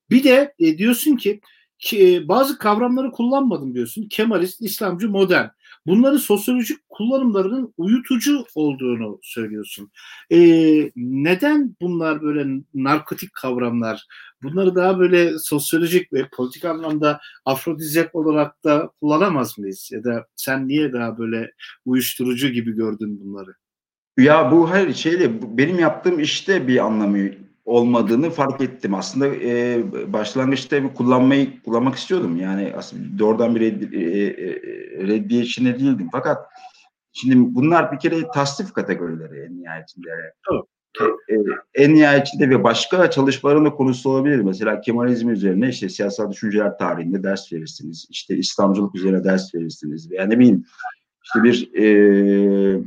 [0.09, 1.41] Bir de e, diyorsun ki,
[1.77, 4.07] ki e, bazı kavramları kullanmadım diyorsun.
[4.09, 5.47] Kemalist, İslamcı, modern.
[5.85, 9.91] Bunların sosyolojik kullanımlarının uyutucu olduğunu söylüyorsun.
[10.31, 10.37] E,
[10.95, 14.05] neden bunlar böyle narkotik kavramlar?
[14.43, 19.89] Bunları daha böyle sosyolojik ve politik anlamda afrodizyak olarak da kullanamaz mıyız?
[19.91, 21.51] Ya da sen niye daha böyle
[21.85, 23.55] uyuşturucu gibi gördün bunları?
[24.17, 27.17] Ya bu her şeyle benim yaptığım işte bir anlamı
[27.65, 28.93] olmadığını fark ettim.
[28.93, 32.37] Aslında e, başlangıçta bir kullanmayı kullanmak istiyordum.
[32.37, 36.09] Yani aslında doğrudan bir reddi, e, e, reddiye içinde değildim.
[36.11, 36.45] Fakat
[37.13, 40.09] şimdi bunlar bir kere tasnif kategorileri en nihayetinde.
[40.51, 40.63] Evet.
[41.29, 41.35] E,
[41.83, 44.39] en nihayetinde ve başka çalışmaların da konusu olabilir.
[44.39, 48.07] Mesela Kemalizm üzerine işte siyasal düşünceler tarihinde ders verirsiniz.
[48.09, 50.11] İşte İslamcılık üzerine ders verirsiniz.
[50.11, 50.65] Veya ne bileyim
[51.23, 52.81] işte bir e,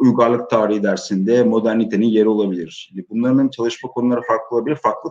[0.00, 2.88] uygarlık tarihi dersinde modernitenin yeri olabilir.
[2.88, 4.76] Şimdi bunların çalışma konuları farklı olabilir.
[4.76, 5.10] Farklı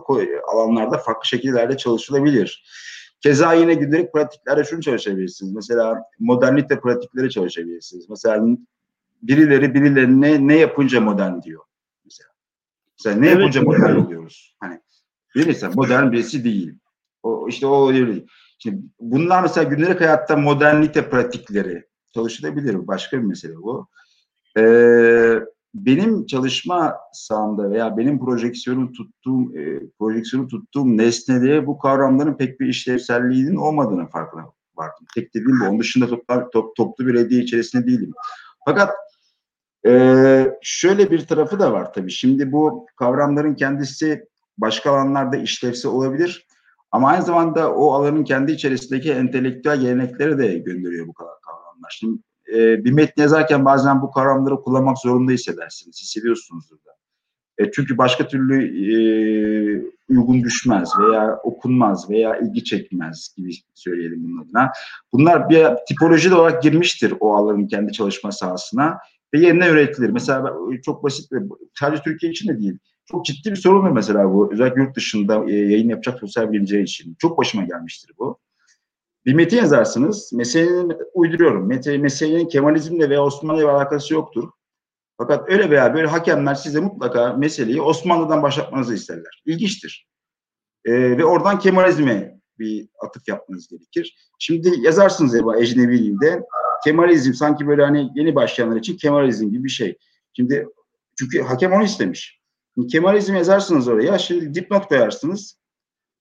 [0.52, 2.64] alanlarda farklı şekillerde çalışılabilir.
[3.20, 5.52] Keza yine gündelik pratiklerde şunu çalışabilirsiniz.
[5.52, 8.10] Mesela modernite pratikleri çalışabilirsiniz.
[8.10, 8.44] Mesela
[9.22, 11.62] birileri birilerine ne yapınca modern diyor.
[12.04, 12.30] Mesela,
[12.98, 14.56] mesela ne evet, yapınca modern oluyoruz.
[14.60, 14.80] Hani
[15.34, 16.74] birisi modern birisi değil.
[17.22, 18.26] O işte o değil.
[18.58, 22.86] Şimdi bunlar mesela gündelik hayatta modernite pratikleri çalışılabilir.
[22.86, 23.88] Başka bir mesele bu.
[24.58, 25.40] Ee,
[25.74, 32.66] benim çalışma sahamda veya benim projeksiyonu tuttuğum e, projeksiyonu tuttuğum nesnede bu kavramların pek bir
[32.66, 34.44] işlevselliğinin olmadığını farkına
[34.76, 35.06] vardım.
[35.14, 35.64] Tek dediğim bu.
[35.64, 38.12] Onun dışında toplar, top, toplu bir hediye içerisinde değilim.
[38.64, 38.90] Fakat
[39.86, 42.10] e, şöyle bir tarafı da var tabii.
[42.10, 44.24] Şimdi bu kavramların kendisi
[44.58, 46.46] başka alanlarda işlevsel olabilir.
[46.92, 51.90] Ama aynı zamanda o alanın kendi içerisindeki entelektüel gelenekleri de gönderiyor bu kavramlar.
[51.90, 52.22] Şimdi
[52.54, 56.90] e, bir metni yazarken bazen bu kavramları kullanmak zorunda hissedersiniz, hissediyorsunuzdur da.
[57.58, 58.92] E, çünkü başka türlü e,
[60.08, 64.72] uygun düşmez veya okunmaz veya ilgi çekmez gibi söyleyelim bunun adına.
[65.12, 68.98] Bunlar bir tipoloji olarak girmiştir o alanın kendi çalışma sahasına
[69.34, 70.10] ve yerine üretilir.
[70.10, 71.38] Mesela çok basit ve
[71.74, 72.78] sadece Türkiye için de değil.
[73.04, 74.52] Çok ciddi bir sorun mesela bu.
[74.52, 77.16] Özellikle yurt dışında e, yayın yapacak sosyal bilimciler için.
[77.18, 78.38] Çok başıma gelmiştir bu
[79.30, 80.32] Bir metin yazarsınız.
[80.32, 81.66] Meselenin uyduruyorum.
[81.66, 84.50] Meselenin Kemalizmle veya Osmanlı'ya bir alakası yoktur.
[85.18, 89.42] Fakat öyle veya böyle hakemler size mutlaka meseleyi Osmanlı'dan başlatmanızı isterler.
[89.46, 90.08] İlginçtir.
[90.84, 94.16] Ee, ve oradan Kemalizme bir atıf yapmanız gerekir.
[94.38, 96.42] Şimdi yazarsınız ya ecnebi dilde
[96.84, 99.98] Kemalizm sanki böyle hani yeni başlayanlar için Kemalizm gibi bir şey.
[100.32, 100.68] Şimdi
[101.18, 102.40] çünkü hakem onu istemiş.
[102.74, 104.18] Şimdi Kemalizm yazarsınız oraya.
[104.18, 105.58] Şimdi dipnot koyarsınız.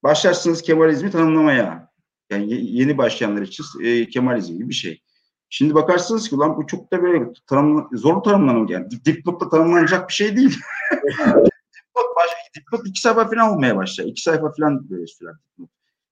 [0.03, 1.88] Başlarsınız Kemalizmi tanımlamaya.
[2.29, 5.01] Yani yeni başlayanlar için e, Kemalizm gibi bir şey.
[5.49, 8.69] Şimdi bakarsınız ki lan bu çok da böyle tanım, zor tanımlanıyor.
[8.69, 10.59] Yani dipnotta tanımlanacak bir şey değil.
[10.91, 14.05] dipnot, baş, dipnot iki sayfa falan olmaya başlar.
[14.05, 15.69] İki sayfa falan böyle sürer dipnot.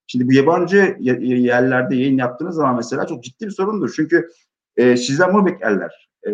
[0.08, 3.94] Şimdi bu yabancı yerlerde yayın yaptığınız zaman mesela çok ciddi bir sorundur.
[3.96, 4.30] Çünkü
[4.78, 6.10] e, sizden bunu beklerler.
[6.28, 6.32] E,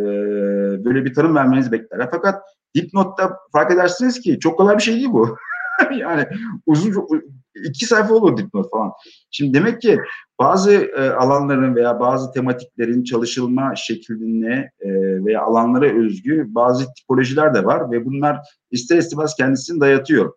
[0.85, 2.07] böyle bir tanım vermenizi beklerler.
[2.11, 2.41] Fakat
[2.75, 5.37] dipnotta fark edersiniz ki çok kolay bir şey değil bu.
[5.97, 6.27] yani
[6.65, 7.07] uzun
[7.55, 8.91] iki sayfa olur dipnot falan.
[9.31, 9.99] Şimdi demek ki
[10.39, 14.89] bazı e, alanların veya bazı tematiklerin çalışılma şekline e,
[15.25, 18.39] veya alanlara özgü bazı tipolojiler de var ve bunlar
[18.71, 20.33] ister istemez kendisini dayatıyor.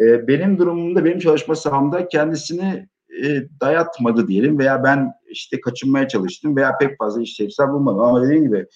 [0.00, 2.88] E, benim durumumda, benim çalışma sahamda kendisini
[3.24, 8.00] e, dayatmadı diyelim veya ben işte kaçınmaya çalıştım veya pek fazla işlevsel bulmadım.
[8.00, 8.66] Ama dediğim gibi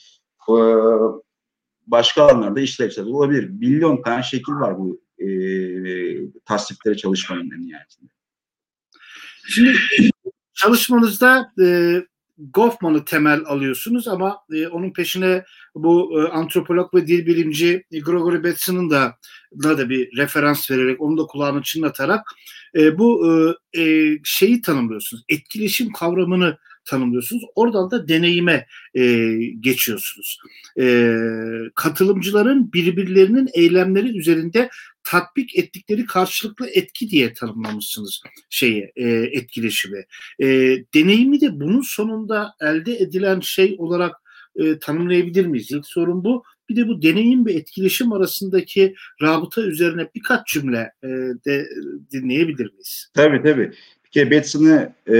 [0.48, 0.54] e,
[1.86, 3.50] başka alanlarda işlevsel olabilir.
[3.50, 5.28] Milyon tane şekil var bu e,
[6.44, 8.10] tasdiflere çalışmanın en nihayetinde.
[9.48, 9.78] Şimdi
[10.54, 11.96] çalışmanızda e,
[12.38, 18.90] Goffman'ı temel alıyorsunuz ama e, onun peşine bu e, antropolog ve dil bilimci Gregory Bateson'ın
[18.90, 19.16] da
[19.62, 22.26] da da bir referans vererek onu da kulağını çınlatarak
[22.76, 23.26] e, bu
[23.74, 25.24] e, e, şeyi tanımlıyorsunuz.
[25.28, 27.42] Etkileşim kavramını tanımlıyorsunuz.
[27.54, 30.38] Oradan da deneyime e, geçiyorsunuz.
[30.80, 31.16] E,
[31.74, 34.70] katılımcıların birbirlerinin eylemleri üzerinde
[35.04, 40.04] tatbik ettikleri karşılıklı etki diye tanımlamışsınız şeyi e, etkileşimi.
[40.40, 40.46] E,
[40.94, 44.16] deneyimi de bunun sonunda elde edilen şey olarak
[44.56, 45.72] e, tanımlayabilir miyiz?
[45.72, 46.42] İlk sorun bu.
[46.68, 51.08] Bir de bu deneyim ve etkileşim arasındaki rabıta üzerine birkaç cümle e,
[51.46, 51.66] de
[52.12, 53.10] dinleyebilir miyiz?
[53.14, 53.72] Tabii tabii.
[54.04, 55.16] Bir kere Batson'ı e,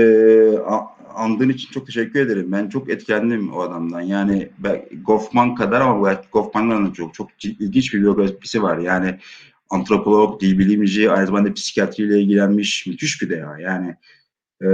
[1.15, 2.51] andığın için çok teşekkür ederim.
[2.51, 4.01] Ben çok etkilendim o adamdan.
[4.01, 4.49] Yani
[5.05, 8.77] Goffman kadar ama belki Goffman'dan da çok çok ilginç bir biyografisi var.
[8.77, 9.19] Yani
[9.73, 13.57] antropolog, dil bilimci, aynı zamanda psikiyatriyle ilgilenmiş müthiş bir de ya.
[13.59, 13.95] Yani
[14.61, 14.69] e,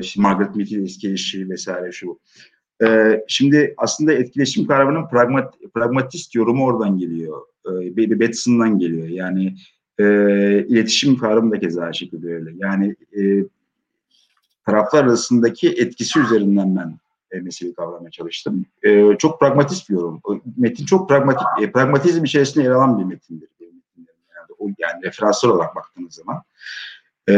[0.00, 2.18] işte Margaret Mead'in eski eşi vesaire şu.
[2.84, 7.42] E, şimdi aslında etkileşim kavramının pragmat, pragmatist yorumu oradan geliyor.
[7.66, 9.08] E, Batson'dan geliyor.
[9.08, 9.54] Yani
[9.98, 10.04] e,
[10.68, 12.50] iletişim kavramı da keza şekilde öyle.
[12.56, 13.44] Yani e,
[14.66, 16.98] taraflar arasındaki etkisi üzerinden ben
[17.30, 18.66] e, meseleyi kavramaya çalıştım.
[18.82, 20.22] E, çok pragmatist bir yorum.
[20.56, 23.48] Metin çok pragmatik, e, pragmatizm içerisinde yer alan bir metindir.
[23.98, 26.42] Yani, o, yani referanslar olarak baktığınız zaman.
[27.28, 27.34] E,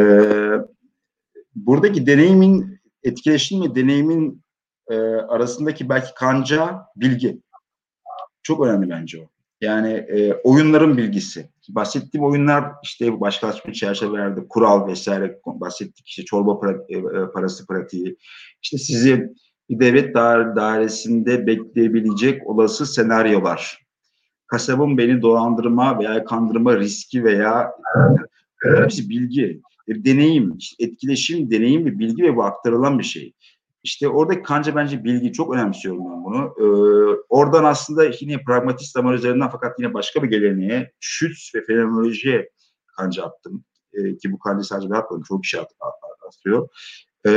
[1.54, 4.42] buradaki deneyimin, etkileşim deneyimin
[4.88, 7.40] e, arasındaki belki kanca bilgi.
[8.42, 9.28] Çok önemli bence o.
[9.60, 11.48] Yani e, oyunların bilgisi.
[11.68, 16.08] Bahsettiğim oyunlar işte başkalaşma çerçevelerde kural vesaire bahsettik.
[16.08, 17.02] işte çorba e, e,
[17.34, 18.16] parası pratiği.
[18.62, 19.34] İşte sizi
[19.70, 23.86] bir devlet dairesinde bekleyebilecek olası senaryolar.
[24.46, 27.72] Kasabın beni dolandırma veya kandırma riski veya
[28.76, 33.34] hepsi bilgi, bir deneyim, etkileşim, deneyim ve bilgi ve bu aktarılan bir şey.
[33.82, 36.54] İşte oradaki kanca bence bilgi çok önemsiyorum ben bunu.
[36.58, 36.64] Ee,
[37.28, 42.50] oradan aslında yine pragmatist zaman üzerinden fakat yine başka bir geleneğe, şüts ve fenomenolojiye
[42.86, 43.64] kanca attım.
[43.92, 45.70] Ee, ki bu kanca sadece ben atmadım, çok kişi at,
[46.28, 46.68] atıyor.
[47.26, 47.30] Ee,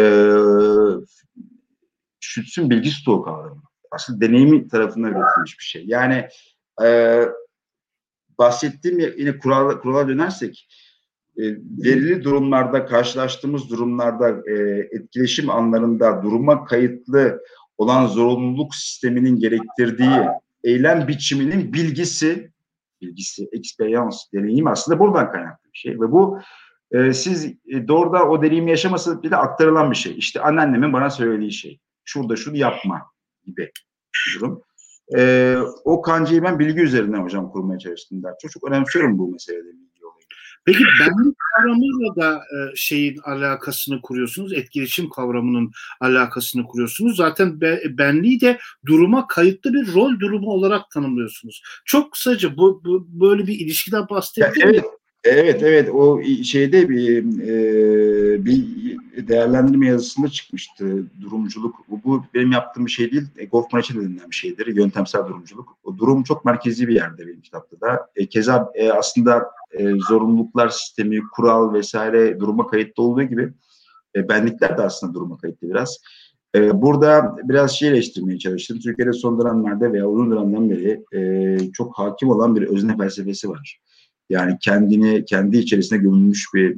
[2.24, 3.62] şütsün bilgi stoğu kavramı.
[3.92, 5.84] Aslında deneyimi tarafından üretilmiş bir şey.
[5.86, 6.28] Yani
[6.84, 7.20] e,
[8.40, 10.68] bahsettiğim yine kurala, kurala dönersek
[11.38, 11.44] e,
[11.84, 14.54] verili durumlarda, karşılaştığımız durumlarda e,
[14.92, 17.44] etkileşim anlarında duruma kayıtlı
[17.78, 20.28] olan zorunluluk sisteminin gerektirdiği
[20.64, 22.52] eylem biçiminin bilgisi,
[23.02, 25.94] bilgisi, experience, deneyim aslında buradan kaynaklı bir şey.
[25.94, 26.40] Ve bu
[26.92, 30.18] e, siz e, doğrudan o deneyimi yaşaması bile aktarılan bir şey.
[30.18, 31.80] İşte anneannemin bana söylediği şey.
[32.06, 33.02] Şurada şunu yapma
[33.46, 33.72] gibi
[34.36, 34.62] durum.
[35.18, 38.24] E, o kancayı ben bilgi üzerinden hocam kurmaya çalıştım.
[38.24, 40.26] Daha çok, çok önemsiyorum bu meselede bilgi olayı.
[40.66, 44.54] Peki benlik kavramıyla da e, şeyin alakasını kuruyorsunuz.
[44.54, 47.16] Etkileşim kavramının alakasını kuruyorsunuz.
[47.16, 51.64] Zaten be, benliği de duruma kayıtlı bir rol durumu olarak tanımlıyorsunuz.
[51.86, 54.86] Çok kısaca bu, bu böyle bir ilişkiden bahsedebilir evet.
[55.24, 58.66] Evet evet o şeyde bir e, bir
[59.28, 61.76] değerlendirme yazısında çıkmıştı durumculuk.
[61.88, 63.24] Bu, benim yaptığım bir şey değil.
[63.38, 64.68] E, Goffman için denilen bir şeydir.
[64.68, 65.78] Yöntemsel durumculuk.
[65.84, 68.08] O durum çok merkezi bir yerde benim kitapta da.
[68.16, 73.54] E, keza e, aslında e, zorunluluklar sistemi, kural vesaire duruma kayıtlı olduğu gibi
[74.16, 75.98] E, benlikler de aslında duruma kayıtlı biraz.
[76.56, 78.80] E, burada biraz şey eleştirmeye çalıştım.
[78.80, 83.80] Türkiye'de son dönemlerde veya uzun dönemden beri e, çok hakim olan bir özne felsefesi var.
[84.34, 86.78] Yani kendini, kendi içerisine gömülmüş bir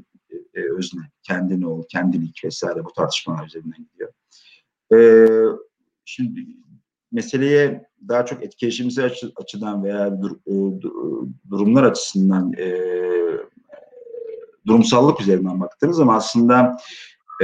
[0.54, 4.12] e, özne, kendini ol, kendilik vesaire bu tartışmalar üzerinden gidiyor.
[4.94, 5.00] E,
[6.06, 6.48] şimdi
[7.12, 10.82] meseleye daha çok etkileşimsel açı, açıdan veya dur, e,
[11.50, 12.80] durumlar açısından e,
[14.68, 16.78] durumsallık üzerinden baktığınız zaman aslında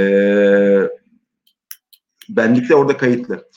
[0.00, 0.04] e,
[2.28, 3.48] benlikler orada kayıtlı.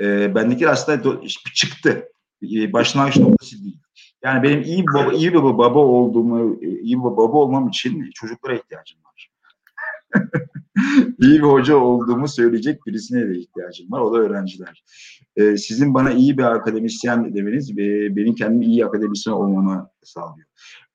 [0.00, 1.22] E, benlikler aslında do,
[1.54, 2.08] çıktı.
[2.42, 3.80] E, başlangıç noktası değil.
[4.24, 8.98] Yani benim iyi baba, iyi bir baba olduğumu, iyi bir baba olmam için çocuklara ihtiyacım
[9.04, 9.30] var.
[11.18, 14.00] iyi bir hoca olduğumu söyleyecek birisine de ihtiyacım var.
[14.00, 14.84] O da öğrenciler.
[15.36, 20.46] Ee, sizin bana iyi bir akademisyen demeniz e, benim kendim iyi akademisyen olmamı sağlıyor.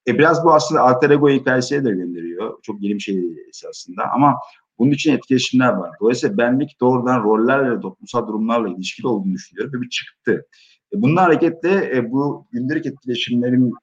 [0.07, 2.57] E, biraz bu aslında alter ego hikayesine de gönderiyor.
[2.63, 4.35] Çok yeni bir şey esasında ama
[4.79, 5.91] bunun için etkileşimler var.
[6.01, 10.45] Dolayısıyla benlik doğrudan rollerle, toplumsal durumlarla ilişkili olduğunu düşünüyorum ve bir çıktı.
[10.93, 13.73] E, bununla hareketle e, bu gündelik etkileşimlerin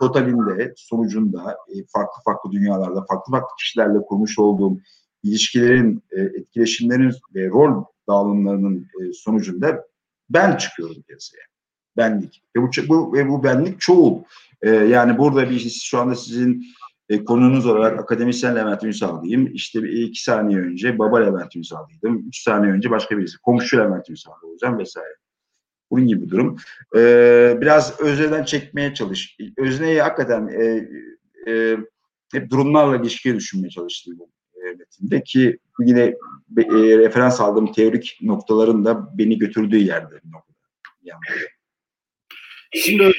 [0.00, 4.78] totalinde, sonucunda e, farklı farklı dünyalarda, farklı farklı kişilerle kurmuş olduğum
[5.22, 9.84] ilişkilerin, etkileşimlerin ve rol dağılımlarının sonucunda
[10.30, 11.42] ben çıkıyorum piyasaya.
[11.96, 12.42] Benlik.
[12.56, 14.22] Ve bu, bu, ve bu benlik çoğul.
[14.64, 16.64] Yani burada bir şu anda sizin
[17.26, 19.50] konunuz olarak akademisyen Levent Ünsal diyeyim.
[19.54, 22.24] İşte iki saniye önce baba Levent Ünsal diydim.
[22.28, 23.38] Üç saniye önce başka birisi.
[23.38, 25.14] Komşu Levent Ünsal olacağım vesaire.
[25.90, 26.56] Bunun gibi bir durum.
[26.96, 29.36] Ee, biraz özneden çekmeye çalış.
[29.56, 30.88] Özneyi hakikaten e,
[31.52, 31.76] e,
[32.32, 36.02] hep durumlarla ilişkiye düşünmeye çalıştım bu e, metinde ki yine
[36.58, 40.20] e, referans aldığım teorik noktaların da beni götürdüğü yerde.
[41.02, 41.20] Yani.
[42.74, 43.12] Şimdi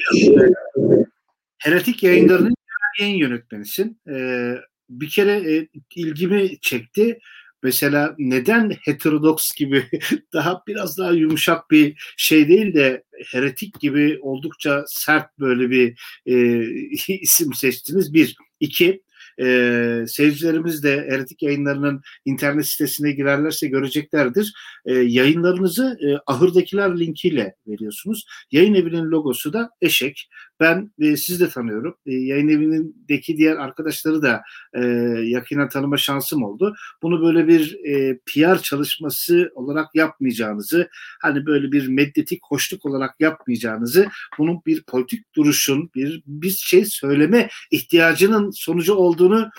[1.58, 2.54] Heretik yayınlarının
[3.00, 4.00] yayın yönetmenisin.
[4.08, 4.54] Ee,
[4.88, 7.18] bir kere e, ilgimi çekti.
[7.62, 9.84] Mesela neden heterodoks gibi
[10.32, 17.14] daha biraz daha yumuşak bir şey değil de heretik gibi oldukça sert böyle bir e,
[17.20, 18.14] isim seçtiniz?
[18.14, 18.36] Bir.
[18.60, 19.02] iki
[19.40, 24.52] e, seyircilerimiz de Eretik yayınlarının internet sitesine girerlerse göreceklerdir.
[24.86, 28.26] E, yayınlarınızı e, ahırdakiler linkiyle veriyorsunuz.
[28.50, 30.28] Yayın evinin logosu da eşek.
[30.62, 31.94] Ben e, sizi de tanıyorum.
[32.06, 34.42] E, yayın evindeki diğer arkadaşları da
[34.74, 34.80] e,
[35.24, 36.74] yakinen tanıma şansım oldu.
[37.02, 40.88] Bunu böyle bir e, PR çalışması olarak yapmayacağınızı,
[41.22, 47.48] hani böyle bir medyatik hoşluk olarak yapmayacağınızı, bunun bir politik duruşun, bir bir şey söyleme
[47.70, 49.50] ihtiyacının sonucu olduğunu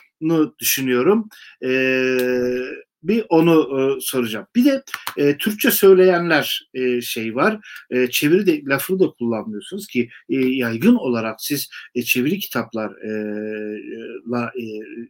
[0.59, 1.29] düşünüyorum.
[1.61, 4.47] Eee bir onu e, soracağım.
[4.55, 4.83] Bir de
[5.17, 7.59] e, Türkçe söyleyenler e, şey var.
[7.89, 12.91] E, çeviri de lafını da kullanmıyorsunuz ki e, yaygın olarak siz e, çeviri kitaplarla
[14.55, 14.65] e, e,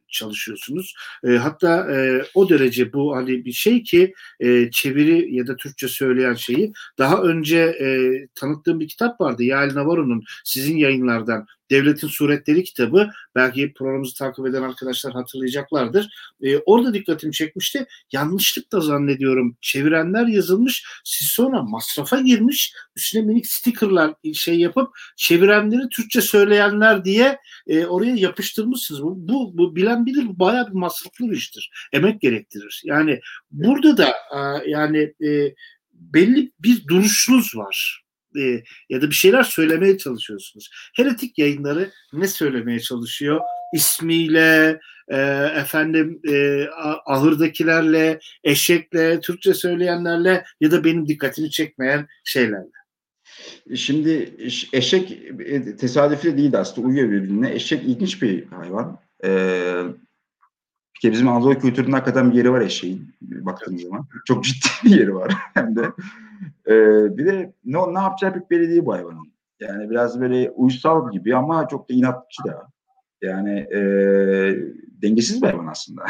[0.08, 0.96] çalışıyorsunuz.
[1.24, 5.88] E, hatta e, o derece bu hani bir şey ki e, çeviri ya da Türkçe
[5.88, 7.88] söyleyen şeyi daha önce e,
[8.36, 9.44] tanıttığım bir kitap vardı.
[9.44, 16.10] Yael Navarro'nun sizin yayınlardan Devletin Suretleri kitabı belki programımızı takip eden arkadaşlar hatırlayacaklardır.
[16.42, 17.86] E, orada dikkatimi çekmişti.
[18.12, 19.58] Yanlışlık da zannediyorum.
[19.62, 20.86] Çevirenler yazılmış.
[21.04, 22.74] Siz sonra masrafa girmiş.
[22.96, 29.04] Üstüne minik stickerlar şey yapıp çevirenleri Türkçe söyleyenler diye e, oraya yapıştırmışsınız.
[29.04, 31.72] Bu, bu, bu bilen bilir bu bayağı bir masraflı bir iştir.
[31.94, 32.82] Emek gerektirir.
[32.86, 33.20] Yani
[33.52, 35.56] burada da e, yani e,
[35.92, 38.03] belli bir duruşunuz var
[38.40, 40.70] e, ya da bir şeyler söylemeye çalışıyorsunuz.
[40.96, 43.42] Heretik yayınları ne söylemeye çalışıyor?
[43.74, 45.18] İsmiyle, e,
[45.56, 46.66] efendim e,
[47.06, 52.84] ahırdakilerle, eşekle, Türkçe söyleyenlerle ya da benim dikkatimi çekmeyen şeylerle.
[53.76, 54.34] Şimdi
[54.74, 57.54] eşek e, tesadüfi değil aslında uyuyor birbirine.
[57.54, 59.00] Eşek ilginç bir hayvan.
[59.26, 59.84] Ee,
[60.96, 64.08] bir kere bizim Anadolu kültürünün hakikaten bir yeri var eşeğin baktığımız zaman.
[64.26, 65.82] Çok ciddi bir yeri var hem de.
[66.68, 69.34] Ee, bir de ne, ne yapacağı pek belli değil bu hayvanın.
[69.60, 72.68] Yani biraz böyle uysal gibi ama çok da inatçı da.
[73.22, 73.80] Yani e,
[75.02, 76.04] dengesiz bir hayvan aslında.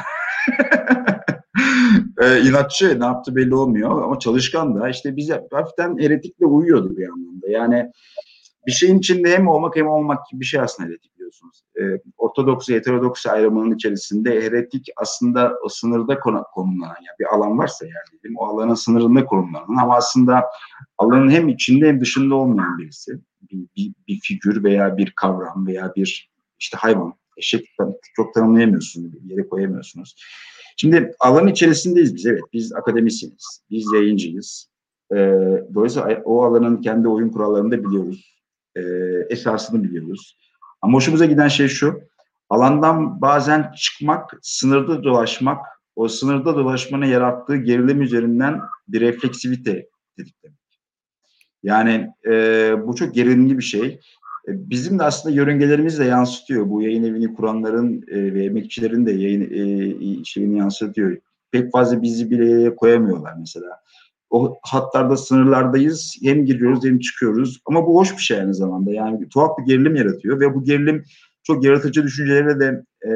[2.22, 7.10] e, inatçı ne yaptı belli olmuyor ama çalışkan da işte bize hafiften eretikle uyuyordu bir
[7.10, 7.50] anlamda.
[7.50, 7.92] Yani
[8.68, 11.64] bir şeyin içinde hem olmak hem olmak gibi bir şey aslında heretik biliyorsunuz.
[11.80, 11.82] E,
[12.18, 16.20] Ortodoks heterodoks ayrımının içerisinde heretik aslında o sınırda
[16.53, 20.45] konumlanan yani bir alan varsa yani dedim o alanın sınırında konumlanan ama aslında
[20.97, 23.20] alanın hem içinde hem dışında olmayan birisi.
[23.51, 27.14] Bir, bir, bir figür veya bir kavram veya bir işte hayvan.
[27.38, 27.66] Eşek
[28.16, 30.16] çok tanımlayamıyorsunuz, bir yere koyamıyorsunuz.
[30.78, 32.43] Şimdi alanın içerisindeyiz biz evet.
[32.53, 34.70] Biz akademisyeniz, biz yayıncıyız.
[35.11, 35.16] Ee,
[35.74, 38.33] dolayısıyla o alanın kendi oyun kurallarını da biliyoruz.
[38.76, 38.82] Ee,
[39.30, 40.38] esasını biliyoruz.
[40.82, 42.01] Ama hoşumuza giden şey şu.
[42.49, 45.65] Alandan bazen çıkmak, sınırda dolaşmak
[45.95, 50.57] o sınırda dolaşmanın yarattığı gerilim üzerinden bir refleksivite tetiklemek.
[51.63, 52.32] Yani e,
[52.88, 53.99] bu çok gerilimli bir şey.
[54.47, 56.69] E, bizim de aslında yörüngelerimiz de yansıtıyor.
[56.69, 61.17] Bu yayın evini kuranların e, ve emekçilerin de yayın e, şeyini yansıtıyor.
[61.51, 63.80] Pek fazla bizi bile koyamıyorlar mesela.
[64.34, 66.18] O hatlarda sınırlardayız.
[66.24, 67.60] Hem giriyoruz hem çıkıyoruz.
[67.66, 68.92] Ama bu hoş bir şey aynı zamanda.
[68.92, 71.04] Yani tuhaf bir gerilim yaratıyor ve bu gerilim
[71.44, 73.12] çok yaratıcı düşüncelere de e,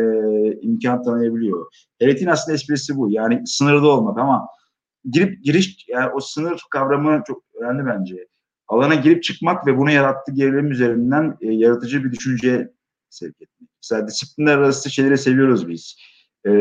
[0.61, 1.65] imkan tanıyabiliyor.
[2.01, 3.11] Eretin aslında esprisi bu.
[3.11, 4.47] Yani sınırda olmak ama
[5.11, 8.27] girip giriş yani o sınır kavramı çok önemli bence.
[8.67, 12.71] Alana girip çıkmak ve bunu yarattığı gerilim üzerinden e, yaratıcı bir düşünce
[13.09, 13.69] sevk etmek.
[13.83, 15.95] Mesela disiplinler arası şeyleri seviyoruz biz.
[16.47, 16.51] E,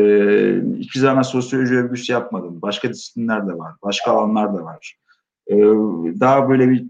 [0.77, 2.61] hiçbir zaman sosyoloji övgüsü yapmadım.
[2.61, 3.73] Başka disiplinler de var.
[3.83, 4.97] Başka alanlar da var.
[5.47, 5.55] E,
[6.19, 6.85] daha böyle bir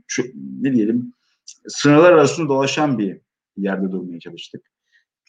[0.62, 1.14] ne diyelim
[1.68, 3.18] sınırlar arasında dolaşan bir
[3.58, 4.66] yerde durmaya çalıştık.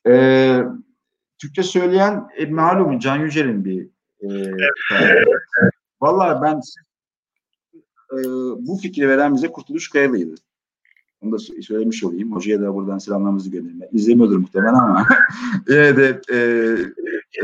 [0.07, 0.63] E,
[1.39, 3.89] Türkçe söyleyen e, malum Can Yücel'in bir
[4.21, 4.29] e.
[6.01, 6.61] Vallahi ben
[8.13, 8.19] e,
[8.67, 10.35] bu fikri veren bize Kurtuluş Kayalı'ydı.
[11.23, 12.33] Onu da söylemiş olayım.
[12.33, 13.89] Hocaya da buradan selamlarımızı gönderelim.
[13.93, 15.07] İzlemiyordur muhtemelen ama
[15.69, 16.39] yine de e,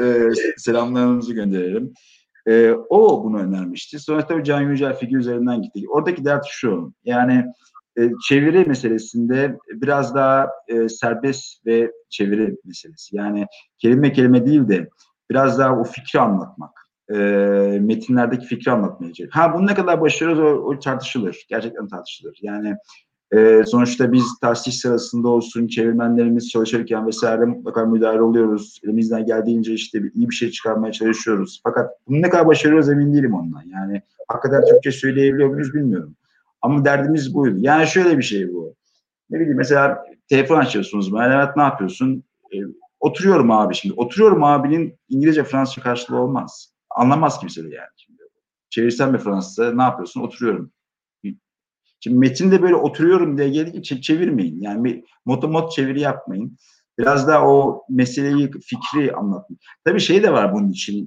[0.03, 1.93] e, selamlarımızı gönderelim.
[2.47, 3.99] E, o bunu önermişti.
[3.99, 5.85] Sonra tabii Can Yücel figür üzerinden gittik.
[5.91, 6.93] Oradaki dert şu.
[7.05, 7.45] Yani
[7.99, 13.16] e, çeviri meselesinde biraz daha e, serbest ve çeviri meselesi.
[13.16, 13.47] Yani
[13.79, 14.89] kelime kelime değil de
[15.31, 16.70] biraz daha o fikri anlatmak.
[17.11, 17.16] E,
[17.81, 19.31] metinlerdeki fikri anlatmaya çalışıyor.
[19.33, 21.47] Ha bunu ne kadar başarıyoruz o, o tartışılır.
[21.49, 22.39] Gerçekten tartışılır.
[22.43, 22.77] Yani
[23.35, 28.80] e, sonuçta biz tahsis sırasında olsun, çevirmenlerimiz çalışırken vesaire mutlaka müdahale oluyoruz.
[28.85, 31.61] Elimizden geldiğince işte iyi bir şey çıkarmaya çalışıyoruz.
[31.62, 33.62] Fakat bunu ne kadar başarıyoruz emin değilim ondan.
[33.72, 36.16] Yani hakikaten Türkçe söyleyebiliyor muyuz bilmiyorum.
[36.62, 37.57] Ama derdimiz buydu.
[37.59, 38.74] Yani şöyle bir şey bu.
[39.30, 41.12] Ne bileyim mesela telefon açıyorsunuz.
[41.26, 42.24] Evet ne yapıyorsun?
[42.55, 42.57] E,
[43.01, 43.95] oturuyorum abi şimdi.
[43.95, 46.72] Oturuyorum abinin İngilizce Fransızca karşılığı olmaz.
[46.91, 47.89] Anlamaz kimse de yani.
[47.97, 48.22] Şimdi.
[48.70, 50.20] Çevirsen bir Fransızca ne yapıyorsun?
[50.20, 50.70] Oturuyorum.
[52.05, 54.61] Şimdi metinde böyle oturuyorum diye gelip çevirmeyin.
[54.61, 56.57] Yani motomot çeviri yapmayın.
[56.99, 59.59] Biraz da o meseleyi, fikri anlatın.
[59.85, 61.07] Tabii şey de var bunun için.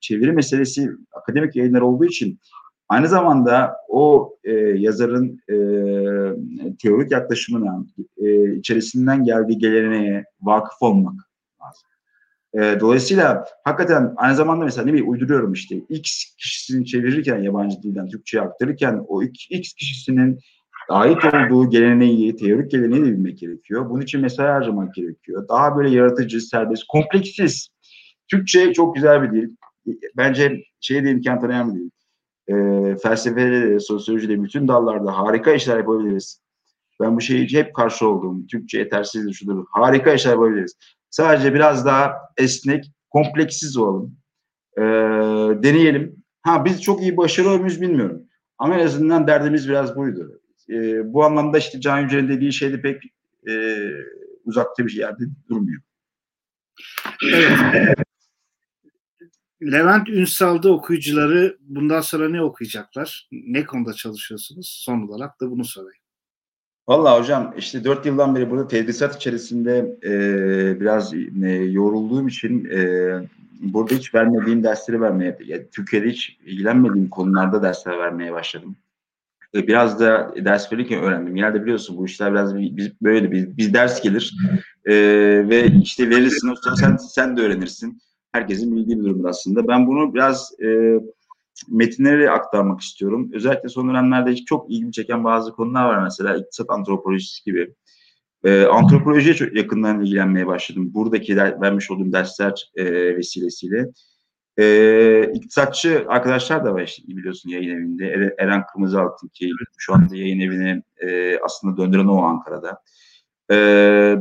[0.00, 2.40] Çeviri meselesi akademik yayınlar olduğu için
[2.88, 5.56] Aynı zamanda o e, yazarın e,
[6.82, 7.84] teorik yaklaşımına,
[8.16, 11.14] e, içerisinden geldiği geleneğe vakıf olmak.
[12.54, 18.08] E, dolayısıyla hakikaten aynı zamanda mesela ne bileyim uyduruyorum işte X kişisini çevirirken yabancı dilden
[18.08, 20.38] Türkçe'ye aktarırken o X kişisinin
[20.88, 23.90] ait olduğu geleneği, teorik geleneği de bilmek gerekiyor.
[23.90, 25.48] Bunun için mesai harcamak gerekiyor.
[25.48, 27.68] Daha böyle yaratıcı, serbest, kompleksiz.
[28.28, 29.48] Türkçe çok güzel bir dil.
[30.16, 31.90] Bence şeye de imkan tanıyan bir dil
[32.48, 32.54] e,
[32.96, 36.40] felsefede, sosyolojide bütün dallarda harika işler yapabiliriz.
[37.00, 38.46] Ben bu şeyi hep karşı oldum.
[38.46, 39.64] Türkçe yetersizdir, şudur.
[39.70, 40.74] Harika işler yapabiliriz.
[41.14, 44.16] Sadece biraz daha esnek, kompleksiz olalım.
[44.78, 44.82] E,
[45.62, 46.24] deneyelim.
[46.42, 48.22] Ha biz çok iyi başarıyor muyuz bilmiyorum.
[48.58, 50.40] Ama en azından derdimiz biraz buydu.
[50.70, 50.74] E,
[51.12, 53.02] bu anlamda işte Can Yücel'in dediği şeyde pek
[53.48, 53.52] e,
[54.44, 55.82] uzakta bir yerde durmuyor.
[57.34, 57.98] Evet.
[59.62, 63.28] Levent Ünsal'da okuyucuları bundan sonra ne okuyacaklar?
[63.32, 64.82] Ne konuda çalışıyorsunuz?
[64.84, 66.03] Son olarak da bunu sorayım.
[66.88, 71.14] Valla hocam işte dört yıldan beri burada tedrisat içerisinde e, biraz
[71.44, 73.10] e, yorulduğum için e,
[73.60, 78.76] burada hiç vermediğim dersleri vermeye, yani Türkiye'de hiç ilgilenmediğim konularda dersler vermeye başladım.
[79.54, 81.36] E, biraz da ders verirken öğrendim.
[81.36, 84.34] Genelde biliyorsun bu işler biraz biz böyle biz, biz ders gelir
[84.84, 84.94] e,
[85.48, 87.98] ve işte verirsin sonra sen sen de öğrenirsin
[88.32, 89.68] herkesin bildiği bir durum aslında.
[89.68, 91.00] Ben bunu biraz e,
[91.68, 93.30] metinleri aktarmak istiyorum.
[93.34, 97.74] Özellikle son dönemlerde çok ilgimi çeken bazı konular var mesela iktisat antropolojisi gibi.
[98.44, 100.90] E, antropolojiye çok yakından ilgilenmeye başladım.
[100.94, 102.84] Buradaki der, vermiş olduğum dersler e,
[103.16, 103.86] vesilesiyle.
[104.58, 108.34] E, iktisatçı arkadaşlar da var işte biliyorsun yayın evinde.
[108.38, 112.78] Eren Kırmızıaltın ki şu anda yayın evini e, aslında döndüren o Ankara'da.
[113.50, 113.56] E,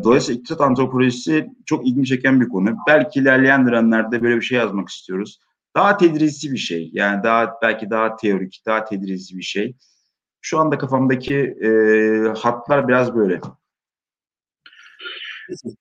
[0.04, 2.76] dolayısıyla iktisat antropolojisi çok ilgimi çeken bir konu.
[2.88, 5.40] Belki ilerleyen dönemlerde böyle bir şey yazmak istiyoruz.
[5.76, 6.90] Daha tedrisi bir şey.
[6.94, 9.76] Yani daha belki daha teorik, daha tedrisi bir şey.
[10.42, 11.70] Şu anda kafamdaki e,
[12.40, 13.42] hatlar biraz böyle.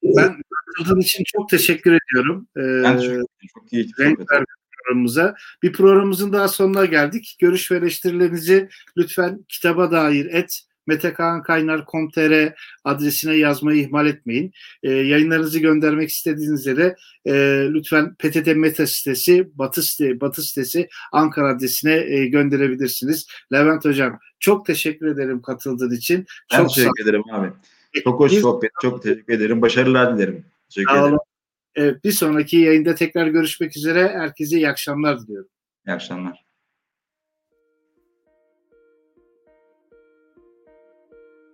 [0.03, 0.37] Ben
[0.77, 2.49] katıldığın için çok teşekkür ediyorum.
[2.57, 3.91] Ee, ben çok, çok iyi
[4.83, 5.35] programımıza.
[5.63, 7.37] Bir programımızın daha sonuna geldik.
[7.41, 12.53] Görüş ve eleştirilerinizi lütfen kitaba dair et metekankaynar.com.tr
[12.85, 14.53] adresine yazmayı ihmal etmeyin.
[14.83, 17.33] E, yayınlarınızı göndermek istediğinizde de e,
[17.73, 23.27] lütfen PTT Meta sitesi, Batı, site, Batı sitesi Ankara adresine e, gönderebilirsiniz.
[23.53, 26.27] Levent Hocam çok teşekkür ederim katıldığın için.
[26.53, 27.53] Ben çok teşekkür ederim abi.
[28.05, 28.71] Çok hoş sohbet.
[28.83, 29.63] Çok teşekkür ederim.
[29.63, 30.45] Başarılar dilerim.
[30.69, 31.19] Teşekkür ederim.
[31.75, 34.09] Evet, bir sonraki yayında tekrar görüşmek üzere.
[34.09, 35.49] Herkese iyi akşamlar diliyorum.
[35.87, 36.52] İyi akşamlar.